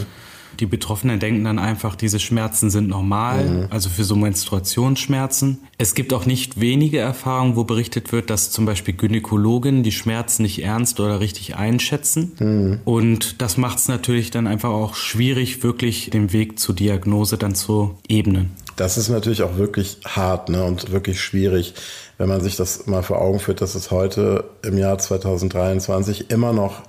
Die 0.59 0.65
Betroffenen 0.65 1.19
denken 1.19 1.43
dann 1.43 1.59
einfach, 1.59 1.95
diese 1.95 2.19
Schmerzen 2.19 2.69
sind 2.69 2.87
normal, 2.87 3.49
mhm. 3.49 3.67
also 3.69 3.89
für 3.89 4.03
so 4.03 4.15
Menstruationsschmerzen. 4.15 5.59
Es 5.77 5.95
gibt 5.95 6.13
auch 6.13 6.25
nicht 6.25 6.59
wenige 6.59 6.99
Erfahrungen, 6.99 7.55
wo 7.55 7.63
berichtet 7.63 8.11
wird, 8.11 8.29
dass 8.29 8.51
zum 8.51 8.65
Beispiel 8.65 8.95
Gynäkologen 8.95 9.83
die 9.83 9.91
Schmerzen 9.91 10.43
nicht 10.43 10.63
ernst 10.63 10.99
oder 10.99 11.19
richtig 11.19 11.55
einschätzen. 11.55 12.31
Mhm. 12.39 12.79
Und 12.85 13.41
das 13.41 13.57
macht 13.57 13.79
es 13.79 13.87
natürlich 13.87 14.31
dann 14.31 14.47
einfach 14.47 14.71
auch 14.71 14.95
schwierig, 14.95 15.63
wirklich 15.63 16.09
den 16.09 16.33
Weg 16.33 16.59
zur 16.59 16.75
Diagnose 16.75 17.37
dann 17.37 17.55
zu 17.55 17.97
ebnen. 18.07 18.51
Das 18.75 18.97
ist 18.97 19.09
natürlich 19.09 19.43
auch 19.43 19.57
wirklich 19.57 19.99
hart 20.05 20.49
ne, 20.49 20.63
und 20.63 20.91
wirklich 20.91 21.21
schwierig, 21.21 21.73
wenn 22.17 22.27
man 22.27 22.41
sich 22.41 22.55
das 22.57 22.87
mal 22.87 23.03
vor 23.03 23.21
Augen 23.21 23.39
führt, 23.39 23.61
dass 23.61 23.75
es 23.75 23.89
heute 23.89 24.45
im 24.63 24.77
Jahr 24.77 24.97
2023 24.97 26.29
immer 26.29 26.51
noch 26.51 26.81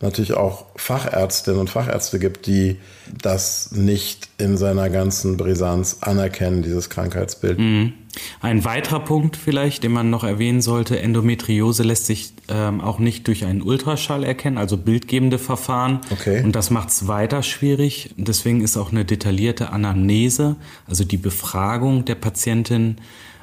natürlich 0.00 0.34
auch 0.34 0.66
Fachärztinnen 0.76 1.60
und 1.60 1.70
Fachärzte 1.70 2.18
gibt, 2.18 2.46
die 2.46 2.76
das 3.22 3.72
nicht 3.72 4.28
in 4.38 4.56
seiner 4.56 4.90
ganzen 4.90 5.36
Brisanz 5.36 5.98
anerkennen, 6.00 6.62
dieses 6.62 6.88
Krankheitsbild. 6.90 7.58
Mhm. 7.58 7.92
Ein 8.40 8.64
weiterer 8.64 9.00
Punkt 9.00 9.36
vielleicht, 9.36 9.84
den 9.84 9.92
man 9.92 10.10
noch 10.10 10.24
erwähnen 10.24 10.60
sollte, 10.60 10.98
Endometriose 11.00 11.82
lässt 11.82 12.06
sich 12.06 12.32
ähm, 12.48 12.80
auch 12.80 12.98
nicht 12.98 13.26
durch 13.28 13.44
einen 13.44 13.62
Ultraschall 13.62 14.24
erkennen, 14.24 14.58
also 14.58 14.76
bildgebende 14.76 15.38
Verfahren. 15.38 16.00
Okay. 16.10 16.42
Und 16.42 16.56
das 16.56 16.70
macht 16.70 16.88
es 16.88 17.06
weiter 17.06 17.42
schwierig. 17.42 18.14
Deswegen 18.16 18.60
ist 18.60 18.76
auch 18.76 18.90
eine 18.90 19.04
detaillierte 19.04 19.70
Anamnese, 19.70 20.56
also 20.86 21.04
die 21.04 21.16
Befragung 21.16 22.04
der 22.04 22.16
Patientin, 22.16 22.96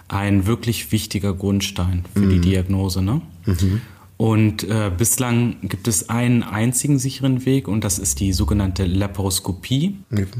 ein 0.07 0.45
wirklich 0.45 0.91
wichtiger 0.91 1.33
Grundstein 1.33 2.05
für 2.13 2.19
mhm. 2.21 2.29
die 2.29 2.39
Diagnose. 2.41 3.01
Ne? 3.01 3.21
Mhm. 3.45 3.81
Und 4.17 4.63
äh, 4.63 4.91
bislang 4.97 5.57
gibt 5.63 5.87
es 5.87 6.09
einen 6.09 6.41
einzigen 6.43 6.99
sicheren 6.99 7.45
Weg 7.45 7.67
und 7.67 7.83
das 7.83 7.99
ist 7.99 8.19
die 8.21 8.31
sogenannte 8.31 8.85
Laparoskopie. 8.85 9.97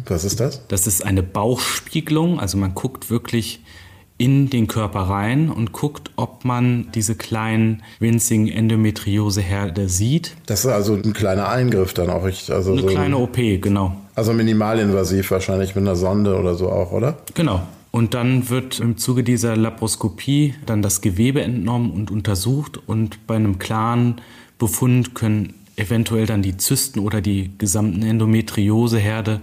Was 0.07 0.23
ist 0.23 0.39
das? 0.39 0.65
Das 0.67 0.87
ist 0.87 1.05
eine 1.05 1.23
Bauchspiegelung, 1.23 2.39
also 2.39 2.57
man 2.57 2.73
guckt 2.73 3.09
wirklich 3.09 3.61
in 4.17 4.49
den 4.49 4.67
Körper 4.67 5.01
rein 5.01 5.49
und 5.49 5.73
guckt, 5.73 6.11
ob 6.15 6.45
man 6.45 6.87
diese 6.95 7.15
kleinen 7.15 7.83
winzigen 7.99 8.47
Endometrioseherde 8.47 9.89
sieht. 9.89 10.37
Das 10.45 10.63
ist 10.63 10.71
also 10.71 10.93
ein 10.93 11.11
kleiner 11.11 11.49
Eingriff 11.49 11.93
dann 11.93 12.09
auch 12.09 12.23
richtig. 12.23 12.55
Also 12.55 12.71
eine 12.71 12.81
so 12.81 12.87
kleine 12.87 13.17
OP, 13.17 13.35
genau. 13.35 13.97
Also 14.15 14.31
minimalinvasiv 14.31 15.31
wahrscheinlich 15.31 15.75
mit 15.75 15.83
einer 15.83 15.97
Sonde 15.97 16.37
oder 16.37 16.55
so 16.55 16.69
auch, 16.69 16.93
oder? 16.93 17.17
Genau. 17.33 17.63
Und 17.95 18.13
dann 18.13 18.49
wird 18.49 18.81
im 18.81 18.97
Zuge 18.97 19.23
dieser 19.23 19.55
Laparoskopie 19.55 20.53
dann 20.65 20.81
das 20.81 20.99
Gewebe 20.99 21.41
entnommen 21.41 21.91
und 21.91 22.11
untersucht 22.11 22.77
und 22.87 23.25
bei 23.25 23.37
einem 23.37 23.57
klaren 23.57 24.15
Befund 24.57 25.15
können 25.15 25.53
eventuell 25.77 26.25
dann 26.25 26.41
die 26.41 26.57
Zysten 26.57 26.99
oder 26.99 27.21
die 27.21 27.51
gesamten 27.57 28.03
Endometrioseherde 28.03 29.39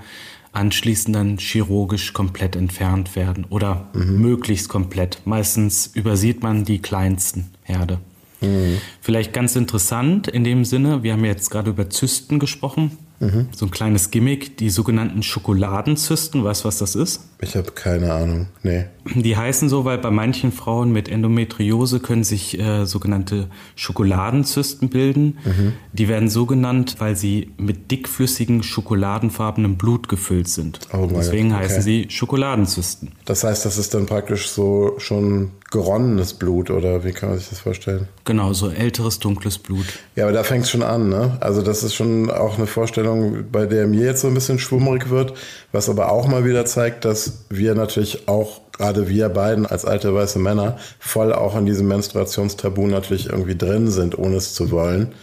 anschließend 0.52 1.16
dann 1.16 1.38
chirurgisch 1.38 2.12
komplett 2.12 2.54
entfernt 2.54 3.16
werden 3.16 3.46
oder 3.48 3.88
mhm. 3.94 4.20
möglichst 4.20 4.68
komplett. 4.68 5.22
Meistens 5.24 5.86
übersieht 5.86 6.42
man 6.42 6.66
die 6.66 6.80
kleinsten 6.80 7.46
Herde. 7.62 8.00
Mhm. 8.42 8.76
Vielleicht 9.00 9.32
ganz 9.32 9.56
interessant 9.56 10.28
in 10.28 10.44
dem 10.44 10.66
Sinne, 10.66 11.02
wir 11.02 11.14
haben 11.14 11.24
jetzt 11.24 11.48
gerade 11.50 11.70
über 11.70 11.88
Zysten 11.88 12.38
gesprochen. 12.38 12.98
Mhm. 13.22 13.46
So 13.54 13.66
ein 13.66 13.70
kleines 13.70 14.10
Gimmick, 14.10 14.56
die 14.56 14.68
sogenannten 14.68 15.22
Schokoladenzysten. 15.22 16.42
Weißt 16.42 16.64
du, 16.64 16.68
was 16.68 16.78
das 16.78 16.96
ist? 16.96 17.20
Ich 17.40 17.54
habe 17.56 17.70
keine 17.70 18.12
Ahnung. 18.12 18.48
Nee. 18.64 18.86
Die 19.14 19.36
heißen 19.36 19.68
so, 19.68 19.84
weil 19.84 19.98
bei 19.98 20.10
manchen 20.10 20.50
Frauen 20.50 20.92
mit 20.92 21.08
Endometriose 21.08 22.00
können 22.00 22.24
sich 22.24 22.58
äh, 22.58 22.84
sogenannte 22.84 23.48
Schokoladenzysten 23.76 24.88
bilden. 24.88 25.38
Mhm. 25.44 25.72
Die 25.92 26.08
werden 26.08 26.28
so 26.28 26.46
genannt, 26.46 26.96
weil 26.98 27.14
sie 27.14 27.52
mit 27.58 27.92
dickflüssigem 27.92 28.64
schokoladenfarbenem 28.64 29.76
Blut 29.76 30.08
gefüllt 30.08 30.48
sind. 30.48 30.80
Oh 30.92 31.08
Deswegen 31.08 31.52
okay. 31.52 31.64
heißen 31.64 31.82
sie 31.82 32.06
Schokoladenzysten. 32.10 33.12
Das 33.24 33.44
heißt, 33.44 33.64
das 33.64 33.78
ist 33.78 33.94
dann 33.94 34.06
praktisch 34.06 34.48
so 34.48 34.94
schon 34.98 35.52
geronnenes 35.72 36.34
Blut 36.34 36.70
oder 36.70 37.02
wie 37.02 37.12
kann 37.12 37.30
man 37.30 37.38
sich 37.38 37.48
das 37.48 37.60
vorstellen? 37.60 38.06
Genau, 38.24 38.52
so 38.52 38.68
älteres 38.68 39.18
dunkles 39.18 39.58
Blut. 39.58 39.86
Ja, 40.14 40.24
aber 40.24 40.32
da 40.32 40.44
fängt 40.44 40.64
es 40.64 40.70
schon 40.70 40.82
an, 40.82 41.08
ne? 41.08 41.38
Also 41.40 41.62
das 41.62 41.82
ist 41.82 41.94
schon 41.94 42.30
auch 42.30 42.58
eine 42.58 42.66
Vorstellung, 42.66 43.50
bei 43.50 43.64
der 43.64 43.86
mir 43.86 44.04
jetzt 44.04 44.20
so 44.20 44.28
ein 44.28 44.34
bisschen 44.34 44.58
schwummerig 44.58 45.08
wird, 45.08 45.32
was 45.72 45.88
aber 45.88 46.12
auch 46.12 46.28
mal 46.28 46.44
wieder 46.44 46.66
zeigt, 46.66 47.06
dass 47.06 47.44
wir 47.48 47.74
natürlich 47.74 48.28
auch 48.28 48.60
gerade 48.72 49.08
wir 49.08 49.30
beiden 49.30 49.64
als 49.64 49.84
alte 49.84 50.14
weiße 50.14 50.38
Männer 50.38 50.76
voll 50.98 51.32
auch 51.32 51.56
in 51.56 51.66
diesem 51.66 51.88
Menstruationstabu 51.88 52.86
natürlich 52.86 53.30
irgendwie 53.30 53.56
drin 53.56 53.90
sind, 53.90 54.18
ohne 54.18 54.36
es 54.36 54.54
zu 54.54 54.70
wollen. 54.70 55.14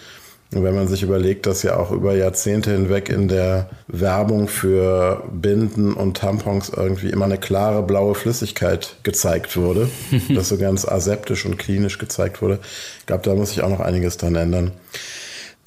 Und 0.51 0.63
wenn 0.63 0.73
man 0.73 0.87
sich 0.87 1.03
überlegt, 1.03 1.45
dass 1.45 1.61
ja 1.61 1.77
auch 1.77 1.91
über 1.91 2.15
Jahrzehnte 2.15 2.71
hinweg 2.71 3.09
in 3.09 3.27
der 3.27 3.69
Werbung 3.87 4.47
für 4.47 5.23
Binden 5.31 5.93
und 5.93 6.17
Tampons 6.17 6.71
irgendwie 6.75 7.09
immer 7.09 7.25
eine 7.25 7.37
klare 7.37 7.83
blaue 7.83 8.15
Flüssigkeit 8.15 8.95
gezeigt 9.03 9.55
wurde, 9.55 9.89
das 10.33 10.49
so 10.49 10.57
ganz 10.57 10.87
aseptisch 10.87 11.45
und 11.45 11.59
klinisch 11.59 11.99
gezeigt 11.99 12.41
wurde, 12.41 12.59
ich 12.99 13.05
glaube, 13.05 13.23
da 13.23 13.35
muss 13.35 13.49
sich 13.49 13.61
auch 13.61 13.69
noch 13.69 13.79
einiges 13.79 14.17
dran 14.17 14.35
ändern. 14.35 14.71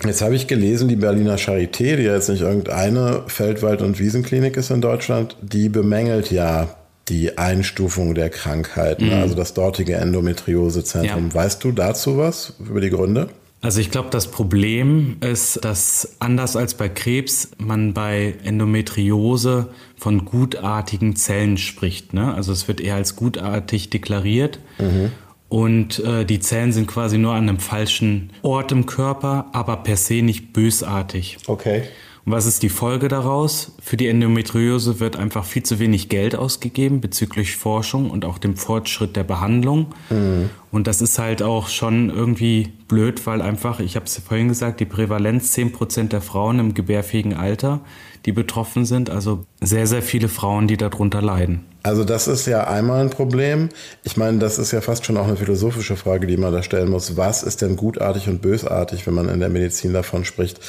Jetzt 0.05 0.21
habe 0.21 0.35
ich 0.35 0.49
gelesen, 0.49 0.89
die 0.89 0.97
Berliner 0.97 1.37
Charité, 1.37 1.95
die 1.95 2.03
ja 2.03 2.15
jetzt 2.15 2.29
nicht 2.29 2.43
irgendeine 2.43 3.23
Feldwald- 3.29 3.83
und 3.83 4.01
Wiesenklinik 4.01 4.57
ist 4.57 4.71
in 4.71 4.81
Deutschland, 4.81 5.37
die 5.41 5.69
bemängelt 5.69 6.33
ja 6.33 6.75
die 7.09 7.39
Einstufung 7.39 8.17
der 8.17 8.31
Krankheiten, 8.31 9.07
mhm. 9.07 9.13
also 9.23 9.37
das 9.37 9.55
dortige 9.55 9.95
Endometriosezentrum. 9.95 11.29
Ja. 11.29 11.35
Weißt 11.35 11.63
du 11.63 11.71
dazu 11.71 12.19
was 12.19 12.55
über 12.59 12.81
die 12.81 12.91
Gründe? 12.91 13.29
Also 13.63 13.81
ich 13.81 13.93
glaube, 13.93 14.11
das 14.11 14.29
Problem 14.29 15.19
ist, 15.21 15.65
dass 15.65 16.17
anders 16.19 16.57
als 16.57 16.75
bei 16.75 16.89
Krebs 16.89 17.53
man 17.59 17.95
bei 17.95 18.35
Endometriose 18.43 19.69
von 19.97 20.25
gutartigen 20.25 21.15
Zellen 21.15 21.57
spricht. 21.57 22.13
Ne? 22.13 22.35
Also 22.35 22.51
es 22.51 22.67
wird 22.67 22.81
eher 22.81 22.97
als 22.97 23.15
gutartig 23.15 23.89
deklariert. 23.89 24.59
Mhm. 24.79 25.13
Und 25.49 26.01
äh, 26.01 26.25
die 26.25 26.41
Zellen 26.41 26.73
sind 26.73 26.89
quasi 26.89 27.19
nur 27.19 27.35
an 27.35 27.49
einem 27.49 27.61
falschen 27.61 28.31
Ort 28.43 28.73
im 28.73 28.87
Körper, 28.87 29.47
aber 29.53 29.77
per 29.77 29.97
se 29.97 30.23
nicht 30.23 30.53
bösartig. 30.53 31.39
Okay. 31.47 31.85
Und 32.25 32.33
was 32.33 32.47
ist 32.47 32.63
die 32.63 32.69
Folge 32.69 33.09
daraus? 33.09 33.73
Für 33.81 33.97
die 33.97 34.07
Endometriose 34.07 35.01
wird 35.01 35.17
einfach 35.17 35.45
viel 35.45 35.65
zu 35.65 35.81
wenig 35.81 36.09
Geld 36.09 36.37
ausgegeben 36.37 37.01
bezüglich 37.01 37.57
Forschung 37.57 38.11
und 38.11 38.25
auch 38.25 38.39
dem 38.39 38.57
Fortschritt 38.57 39.17
der 39.17 39.25
Behandlung. 39.25 39.89
Mhm. 40.09 40.51
Und 40.71 40.87
das 40.87 41.03
ist 41.03 41.19
halt 41.19 41.43
auch 41.43 41.69
schon 41.69 42.11
irgendwie 42.11 42.69
blöd, 42.87 43.27
weil 43.27 43.43
einfach, 43.43 43.81
ich 43.81 43.97
habe 43.97 44.07
es 44.07 44.17
ja 44.17 44.23
vorhin 44.27 44.49
gesagt, 44.49 44.79
die 44.79 44.85
Prävalenz 44.85 45.53
10% 45.55 46.09
der 46.09 46.21
Frauen 46.21 46.61
im 46.61 46.75
gebärfähigen 46.75 47.35
Alter, 47.35 47.81
die 48.25 48.33
betroffen 48.33 48.85
sind. 48.85 49.11
Also 49.11 49.45
sehr, 49.61 49.89
sehr 49.89 50.03
viele 50.03 50.29
Frauen, 50.29 50.69
die 50.69 50.77
darunter 50.77 51.21
leiden. 51.21 51.65
Also 51.83 52.05
das 52.05 52.29
ist 52.29 52.47
ja 52.47 52.69
einmal 52.69 53.01
ein 53.01 53.11
Problem. 53.11 53.69
Ich 54.05 54.17
meine, 54.17 54.39
das 54.39 54.59
ist 54.59 54.71
ja 54.71 54.81
fast 54.81 55.05
schon 55.05 55.17
auch 55.17 55.27
eine 55.27 55.37
philosophische 55.37 55.97
Frage, 55.97 56.29
die 56.29 56.37
man 56.37 56.53
da 56.53 56.63
stellen 56.63 56.89
muss. 56.89 57.17
Was 57.17 57.43
ist 57.43 57.61
denn 57.61 57.77
gutartig 57.77 58.29
und 58.29 58.41
bösartig, 58.41 59.05
wenn 59.07 59.15
man 59.15 59.29
in 59.29 59.41
der 59.41 59.49
Medizin 59.49 59.93
davon 59.93 60.25
spricht? 60.25 60.61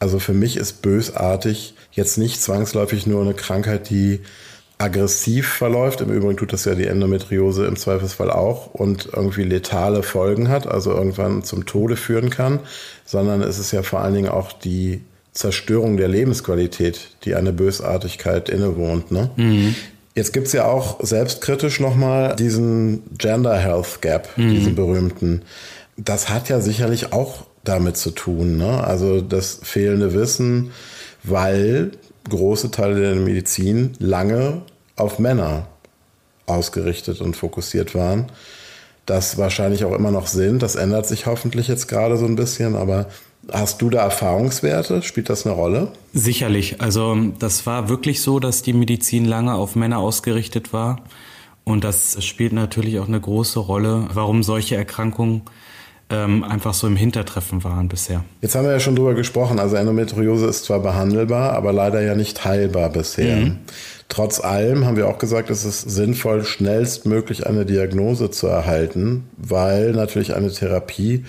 Also 0.00 0.18
für 0.18 0.32
mich 0.32 0.56
ist 0.56 0.82
bösartig 0.82 1.74
jetzt 1.92 2.18
nicht 2.18 2.42
zwangsläufig 2.42 3.06
nur 3.06 3.20
eine 3.20 3.34
Krankheit, 3.34 3.90
die 3.90 4.20
aggressiv 4.78 5.46
verläuft. 5.46 6.00
Im 6.00 6.10
Übrigen 6.10 6.38
tut 6.38 6.52
das 6.54 6.64
ja 6.64 6.74
die 6.74 6.86
Endometriose 6.86 7.66
im 7.66 7.76
Zweifelsfall 7.76 8.30
auch 8.30 8.72
und 8.72 9.10
irgendwie 9.12 9.44
letale 9.44 10.02
Folgen 10.02 10.48
hat, 10.48 10.66
also 10.66 10.92
irgendwann 10.92 11.44
zum 11.44 11.66
Tode 11.66 11.96
führen 11.96 12.30
kann, 12.30 12.60
sondern 13.04 13.42
es 13.42 13.58
ist 13.58 13.72
ja 13.72 13.82
vor 13.82 14.00
allen 14.00 14.14
Dingen 14.14 14.30
auch 14.30 14.52
die 14.52 15.02
Zerstörung 15.32 15.98
der 15.98 16.08
Lebensqualität, 16.08 17.10
die 17.24 17.34
eine 17.34 17.52
Bösartigkeit 17.52 18.48
innewohnt. 18.48 19.12
Ne? 19.12 19.30
Mhm. 19.36 19.74
Jetzt 20.14 20.32
gibt's 20.32 20.52
ja 20.52 20.64
auch 20.64 20.98
selbstkritisch 21.04 21.78
nochmal 21.78 22.34
diesen 22.36 23.02
Gender 23.16 23.56
Health 23.56 24.00
Gap, 24.00 24.28
mhm. 24.36 24.50
diesen 24.50 24.74
berühmten. 24.74 25.42
Das 25.96 26.30
hat 26.30 26.48
ja 26.48 26.60
sicherlich 26.60 27.12
auch 27.12 27.44
damit 27.70 27.96
zu 27.96 28.10
tun. 28.10 28.58
Ne? 28.58 28.84
Also 28.84 29.20
das 29.20 29.60
fehlende 29.62 30.12
Wissen, 30.12 30.72
weil 31.22 31.92
große 32.28 32.70
Teile 32.70 33.00
der 33.00 33.14
Medizin 33.14 33.92
lange 33.98 34.62
auf 34.96 35.18
Männer 35.18 35.68
ausgerichtet 36.46 37.20
und 37.20 37.36
fokussiert 37.36 37.94
waren. 37.94 38.26
Das 39.06 39.38
wahrscheinlich 39.38 39.84
auch 39.84 39.94
immer 39.94 40.10
noch 40.10 40.26
sind. 40.26 40.62
Das 40.62 40.76
ändert 40.76 41.06
sich 41.06 41.26
hoffentlich 41.26 41.68
jetzt 41.68 41.88
gerade 41.88 42.16
so 42.16 42.26
ein 42.26 42.36
bisschen, 42.36 42.76
aber 42.76 43.06
Hast 43.50 43.80
du 43.82 43.90
da 43.90 44.02
Erfahrungswerte? 44.02 45.02
Spielt 45.02 45.28
das 45.30 45.46
eine 45.46 45.54
Rolle? 45.54 45.88
Sicherlich. 46.12 46.80
Also 46.80 47.16
das 47.38 47.66
war 47.66 47.88
wirklich 47.88 48.20
so, 48.20 48.38
dass 48.38 48.62
die 48.62 48.72
Medizin 48.74 49.24
lange 49.24 49.54
auf 49.54 49.76
Männer 49.76 49.98
ausgerichtet 49.98 50.72
war. 50.72 51.00
Und 51.64 51.82
das 51.84 52.22
spielt 52.24 52.52
natürlich 52.52 52.98
auch 52.98 53.08
eine 53.08 53.20
große 53.20 53.58
Rolle, 53.58 54.08
warum 54.12 54.42
solche 54.42 54.76
Erkrankungen 54.76 55.42
ähm, 56.10 56.44
einfach 56.44 56.74
so 56.74 56.86
im 56.86 56.96
Hintertreffen 56.96 57.62
waren 57.64 57.88
bisher. 57.88 58.24
Jetzt 58.40 58.54
haben 58.54 58.64
wir 58.64 58.72
ja 58.72 58.80
schon 58.80 58.96
drüber 58.96 59.14
gesprochen. 59.14 59.58
Also 59.58 59.76
Endometriose 59.76 60.46
ist 60.46 60.64
zwar 60.64 60.80
behandelbar, 60.80 61.52
aber 61.52 61.72
leider 61.72 62.00
ja 62.02 62.14
nicht 62.14 62.44
heilbar 62.44 62.90
bisher. 62.90 63.36
Mhm. 63.36 63.58
Trotz 64.08 64.40
allem 64.40 64.86
haben 64.86 64.96
wir 64.96 65.06
auch 65.06 65.18
gesagt, 65.18 65.50
es 65.50 65.64
ist 65.64 65.82
sinnvoll, 65.82 66.44
schnellstmöglich 66.44 67.46
eine 67.46 67.64
Diagnose 67.64 68.30
zu 68.30 68.48
erhalten, 68.48 69.28
weil 69.36 69.92
natürlich 69.92 70.34
eine 70.34 70.50
Therapie 70.50 71.24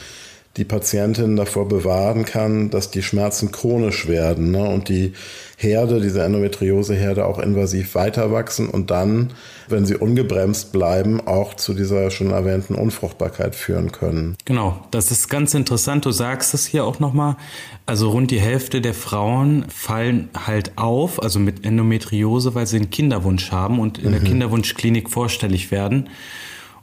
die 0.58 0.65
Patientin 0.65 1.38
davor 1.38 1.67
bewahren 1.67 2.25
kann, 2.25 2.70
dass 2.70 2.91
die 2.91 3.03
Schmerzen 3.03 3.53
chronisch 3.53 4.08
werden 4.08 4.51
ne? 4.51 4.63
und 4.63 4.89
die 4.89 5.13
Herde, 5.55 6.01
diese 6.01 6.24
Endometrioseherde 6.24 7.25
auch 7.25 7.39
invasiv 7.39 7.96
weiter 7.96 8.31
wachsen 8.34 8.67
und 8.67 8.91
dann, 8.91 9.31
wenn 9.70 9.86
sie 9.86 9.96
ungebremst 9.96 10.74
bleiben, 10.74 11.25
auch 11.25 11.53
zu 11.53 11.74
dieser 11.74 12.12
schon 12.12 12.31
erwähnten 12.31 12.75
Unfruchtbarkeit 12.75 13.55
führen 13.55 13.93
können. 13.93 14.36
Genau, 14.43 14.84
das 14.91 15.12
ist 15.12 15.29
ganz 15.29 15.53
interessant. 15.53 16.05
Du 16.05 16.12
sagst 16.12 16.53
es 16.53 16.65
hier 16.65 16.84
auch 16.84 17.00
nochmal. 17.00 17.38
Also 17.86 18.10
rund 18.10 18.31
die 18.31 18.41
Hälfte 18.41 18.81
der 18.81 18.93
Frauen 18.93 19.65
fallen 19.70 20.29
halt 20.48 20.77
auf, 20.77 21.22
also 21.22 21.39
mit 21.39 21.63
Endometriose, 21.63 22.55
weil 22.55 22.67
sie 22.67 22.77
einen 22.77 22.89
Kinderwunsch 22.89 23.51
haben 23.51 23.79
und 23.79 24.00
in 24.00 24.10
mhm. 24.10 24.12
der 24.12 24.22
Kinderwunschklinik 24.22 25.10
vorstellig 25.10 25.72
werden 25.72 26.10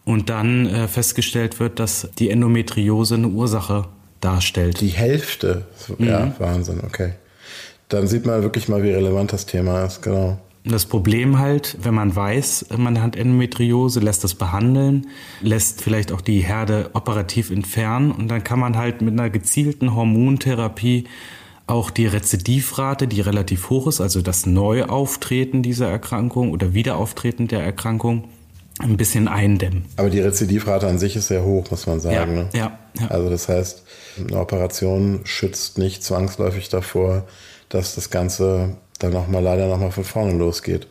und 0.09 0.31
dann 0.31 0.65
äh, 0.65 0.88
festgestellt 0.88 1.61
wird, 1.61 1.79
dass 1.79 2.09
die 2.19 2.31
Endometriose 2.31 3.17
eine 3.17 3.29
Ursache 3.29 3.88
darstellt. 4.23 4.81
Die 4.81 4.88
Hälfte? 4.88 5.67
Ja, 5.99 6.27
mhm. 6.27 6.33
Wahnsinn, 6.38 6.81
okay. 6.83 7.12
Dann 7.91 8.07
sieht 8.07 8.25
man 8.25 8.43
wirklich 8.43 8.69
mal, 8.69 8.83
wie 8.83 8.91
relevant 8.91 9.35
das 9.35 9.45
Thema 9.45 9.85
ist, 9.85 10.00
genau. 10.00 10.38
Das 10.65 10.87
Problem 10.87 11.38
halt, 11.38 11.77
wenn 11.83 11.93
man 11.93 12.17
weiß, 12.17 12.69
man 12.79 13.03
hat 13.03 13.17
Endometriose, 13.17 14.00
lässt 14.00 14.25
das 14.25 14.35
behandeln, 14.35 15.09
lässt 15.43 15.83
vielleicht 15.83 16.11
auch 16.11 16.23
die 16.23 16.41
Herde 16.41 16.88
operativ 16.95 17.50
entfernen 17.50 18.11
und 18.11 18.29
dann 18.29 18.43
kann 18.43 18.59
man 18.59 18.79
halt 18.79 19.03
mit 19.03 19.12
einer 19.12 19.29
gezielten 19.29 19.95
Hormontherapie 19.95 21.05
auch 21.67 21.91
die 21.91 22.07
Rezidivrate, 22.07 23.09
die 23.09 23.21
relativ 23.21 23.69
hoch 23.69 23.87
ist, 23.87 24.00
also 24.00 24.23
das 24.23 24.47
Neuauftreten 24.47 25.62
dieser 25.62 25.91
Erkrankung 25.91 26.50
oder 26.50 26.73
Wiederauftreten 26.73 27.47
der 27.47 27.62
Erkrankung, 27.62 28.25
ein 28.78 28.97
bisschen 28.97 29.28
eindämmen. 29.28 29.85
Aber 29.97 30.11
die 30.11 30.20
Rezidivrate 30.20 30.87
an 30.87 30.99
sich 30.99 31.16
ist 31.16 31.28
sehr 31.28 31.44
hoch, 31.44 31.70
muss 31.70 31.87
man 31.87 32.00
sagen. 32.00 32.14
Ja, 32.14 32.26
ne? 32.26 32.49
ja, 32.52 32.78
ja. 33.00 33.08
Also 33.08 33.30
das 33.30 33.49
heißt, 33.49 33.85
eine 34.18 34.38
Operation 34.38 35.20
schützt 35.25 35.78
nicht 35.78 36.02
zwangsläufig 36.02 36.68
davor, 36.68 37.25
dass 37.68 37.94
das 37.94 38.11
Ganze 38.11 38.76
dann 38.99 39.12
nochmal 39.12 39.42
leider 39.42 39.68
nochmal 39.68 39.92
von 39.92 40.04
vorne 40.04 40.32
losgeht. 40.32 40.87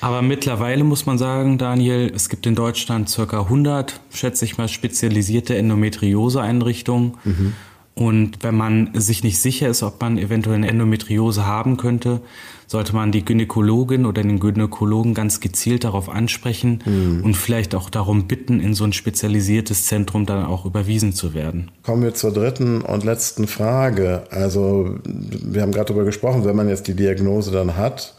Aber 0.00 0.22
mittlerweile 0.22 0.84
muss 0.84 1.06
man 1.06 1.18
sagen, 1.18 1.58
Daniel, 1.58 2.12
es 2.14 2.28
gibt 2.28 2.46
in 2.46 2.54
Deutschland 2.54 3.08
circa 3.08 3.42
100, 3.42 4.00
schätze 4.10 4.44
ich 4.44 4.56
mal, 4.56 4.68
spezialisierte 4.68 5.56
Endometriose-Einrichtungen. 5.56 7.16
Mhm. 7.24 7.54
Und 7.98 8.44
wenn 8.44 8.54
man 8.54 8.90
sich 8.94 9.24
nicht 9.24 9.40
sicher 9.40 9.68
ist, 9.68 9.82
ob 9.82 10.00
man 10.00 10.18
eventuell 10.18 10.54
eine 10.54 10.68
Endometriose 10.68 11.46
haben 11.46 11.76
könnte, 11.76 12.20
sollte 12.68 12.94
man 12.94 13.10
die 13.10 13.24
Gynäkologin 13.24 14.06
oder 14.06 14.22
den 14.22 14.38
Gynäkologen 14.38 15.14
ganz 15.14 15.40
gezielt 15.40 15.82
darauf 15.82 16.08
ansprechen 16.08 16.80
mhm. 16.84 17.24
und 17.24 17.34
vielleicht 17.36 17.74
auch 17.74 17.90
darum 17.90 18.28
bitten, 18.28 18.60
in 18.60 18.74
so 18.74 18.84
ein 18.84 18.92
spezialisiertes 18.92 19.86
Zentrum 19.86 20.26
dann 20.26 20.44
auch 20.44 20.64
überwiesen 20.64 21.12
zu 21.12 21.34
werden. 21.34 21.72
Kommen 21.82 22.04
wir 22.04 22.14
zur 22.14 22.32
dritten 22.32 22.82
und 22.82 23.02
letzten 23.02 23.48
Frage. 23.48 24.22
Also 24.30 24.94
wir 25.04 25.62
haben 25.62 25.72
gerade 25.72 25.86
darüber 25.86 26.04
gesprochen, 26.04 26.44
wenn 26.44 26.54
man 26.54 26.68
jetzt 26.68 26.86
die 26.86 26.94
Diagnose 26.94 27.50
dann 27.50 27.76
hat, 27.76 28.14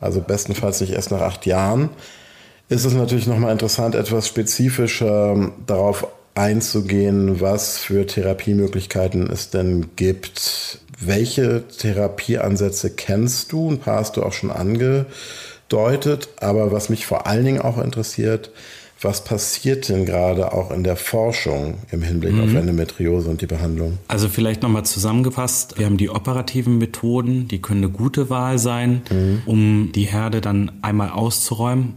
also 0.00 0.22
bestenfalls 0.22 0.80
nicht 0.80 0.94
erst 0.94 1.10
nach 1.10 1.20
acht 1.20 1.44
Jahren, 1.44 1.90
ist 2.70 2.86
es 2.86 2.94
natürlich 2.94 3.26
nochmal 3.26 3.52
interessant, 3.52 3.94
etwas 3.94 4.26
spezifischer 4.26 5.52
darauf 5.66 6.06
einzugehen, 6.38 7.40
was 7.40 7.78
für 7.78 8.06
Therapiemöglichkeiten 8.06 9.28
es 9.28 9.50
denn 9.50 9.86
gibt. 9.96 10.80
Welche 11.00 11.66
Therapieansätze 11.66 12.90
kennst 12.90 13.52
du? 13.52 13.70
Ein 13.70 13.78
paar 13.78 13.96
hast 13.96 14.16
du 14.16 14.22
auch 14.22 14.32
schon 14.32 14.50
angedeutet. 14.50 16.28
Aber 16.40 16.70
was 16.70 16.88
mich 16.88 17.06
vor 17.06 17.26
allen 17.26 17.44
Dingen 17.44 17.60
auch 17.60 17.78
interessiert, 17.78 18.52
was 19.00 19.22
passiert 19.22 19.88
denn 19.88 20.06
gerade 20.06 20.52
auch 20.52 20.70
in 20.70 20.82
der 20.82 20.96
Forschung 20.96 21.78
im 21.90 22.02
Hinblick 22.02 22.32
mhm. 22.32 22.42
auf 22.42 22.54
Endometriose 22.54 23.28
und 23.28 23.40
die 23.40 23.46
Behandlung? 23.46 23.98
Also 24.08 24.28
vielleicht 24.28 24.62
nochmal 24.62 24.84
zusammengefasst, 24.84 25.78
wir 25.78 25.86
haben 25.86 25.98
die 25.98 26.10
operativen 26.10 26.78
Methoden, 26.78 27.48
die 27.48 27.60
können 27.60 27.84
eine 27.84 27.92
gute 27.92 28.30
Wahl 28.30 28.58
sein, 28.58 29.02
mhm. 29.10 29.42
um 29.46 29.92
die 29.94 30.04
Herde 30.04 30.40
dann 30.40 30.72
einmal 30.82 31.10
auszuräumen. 31.10 31.94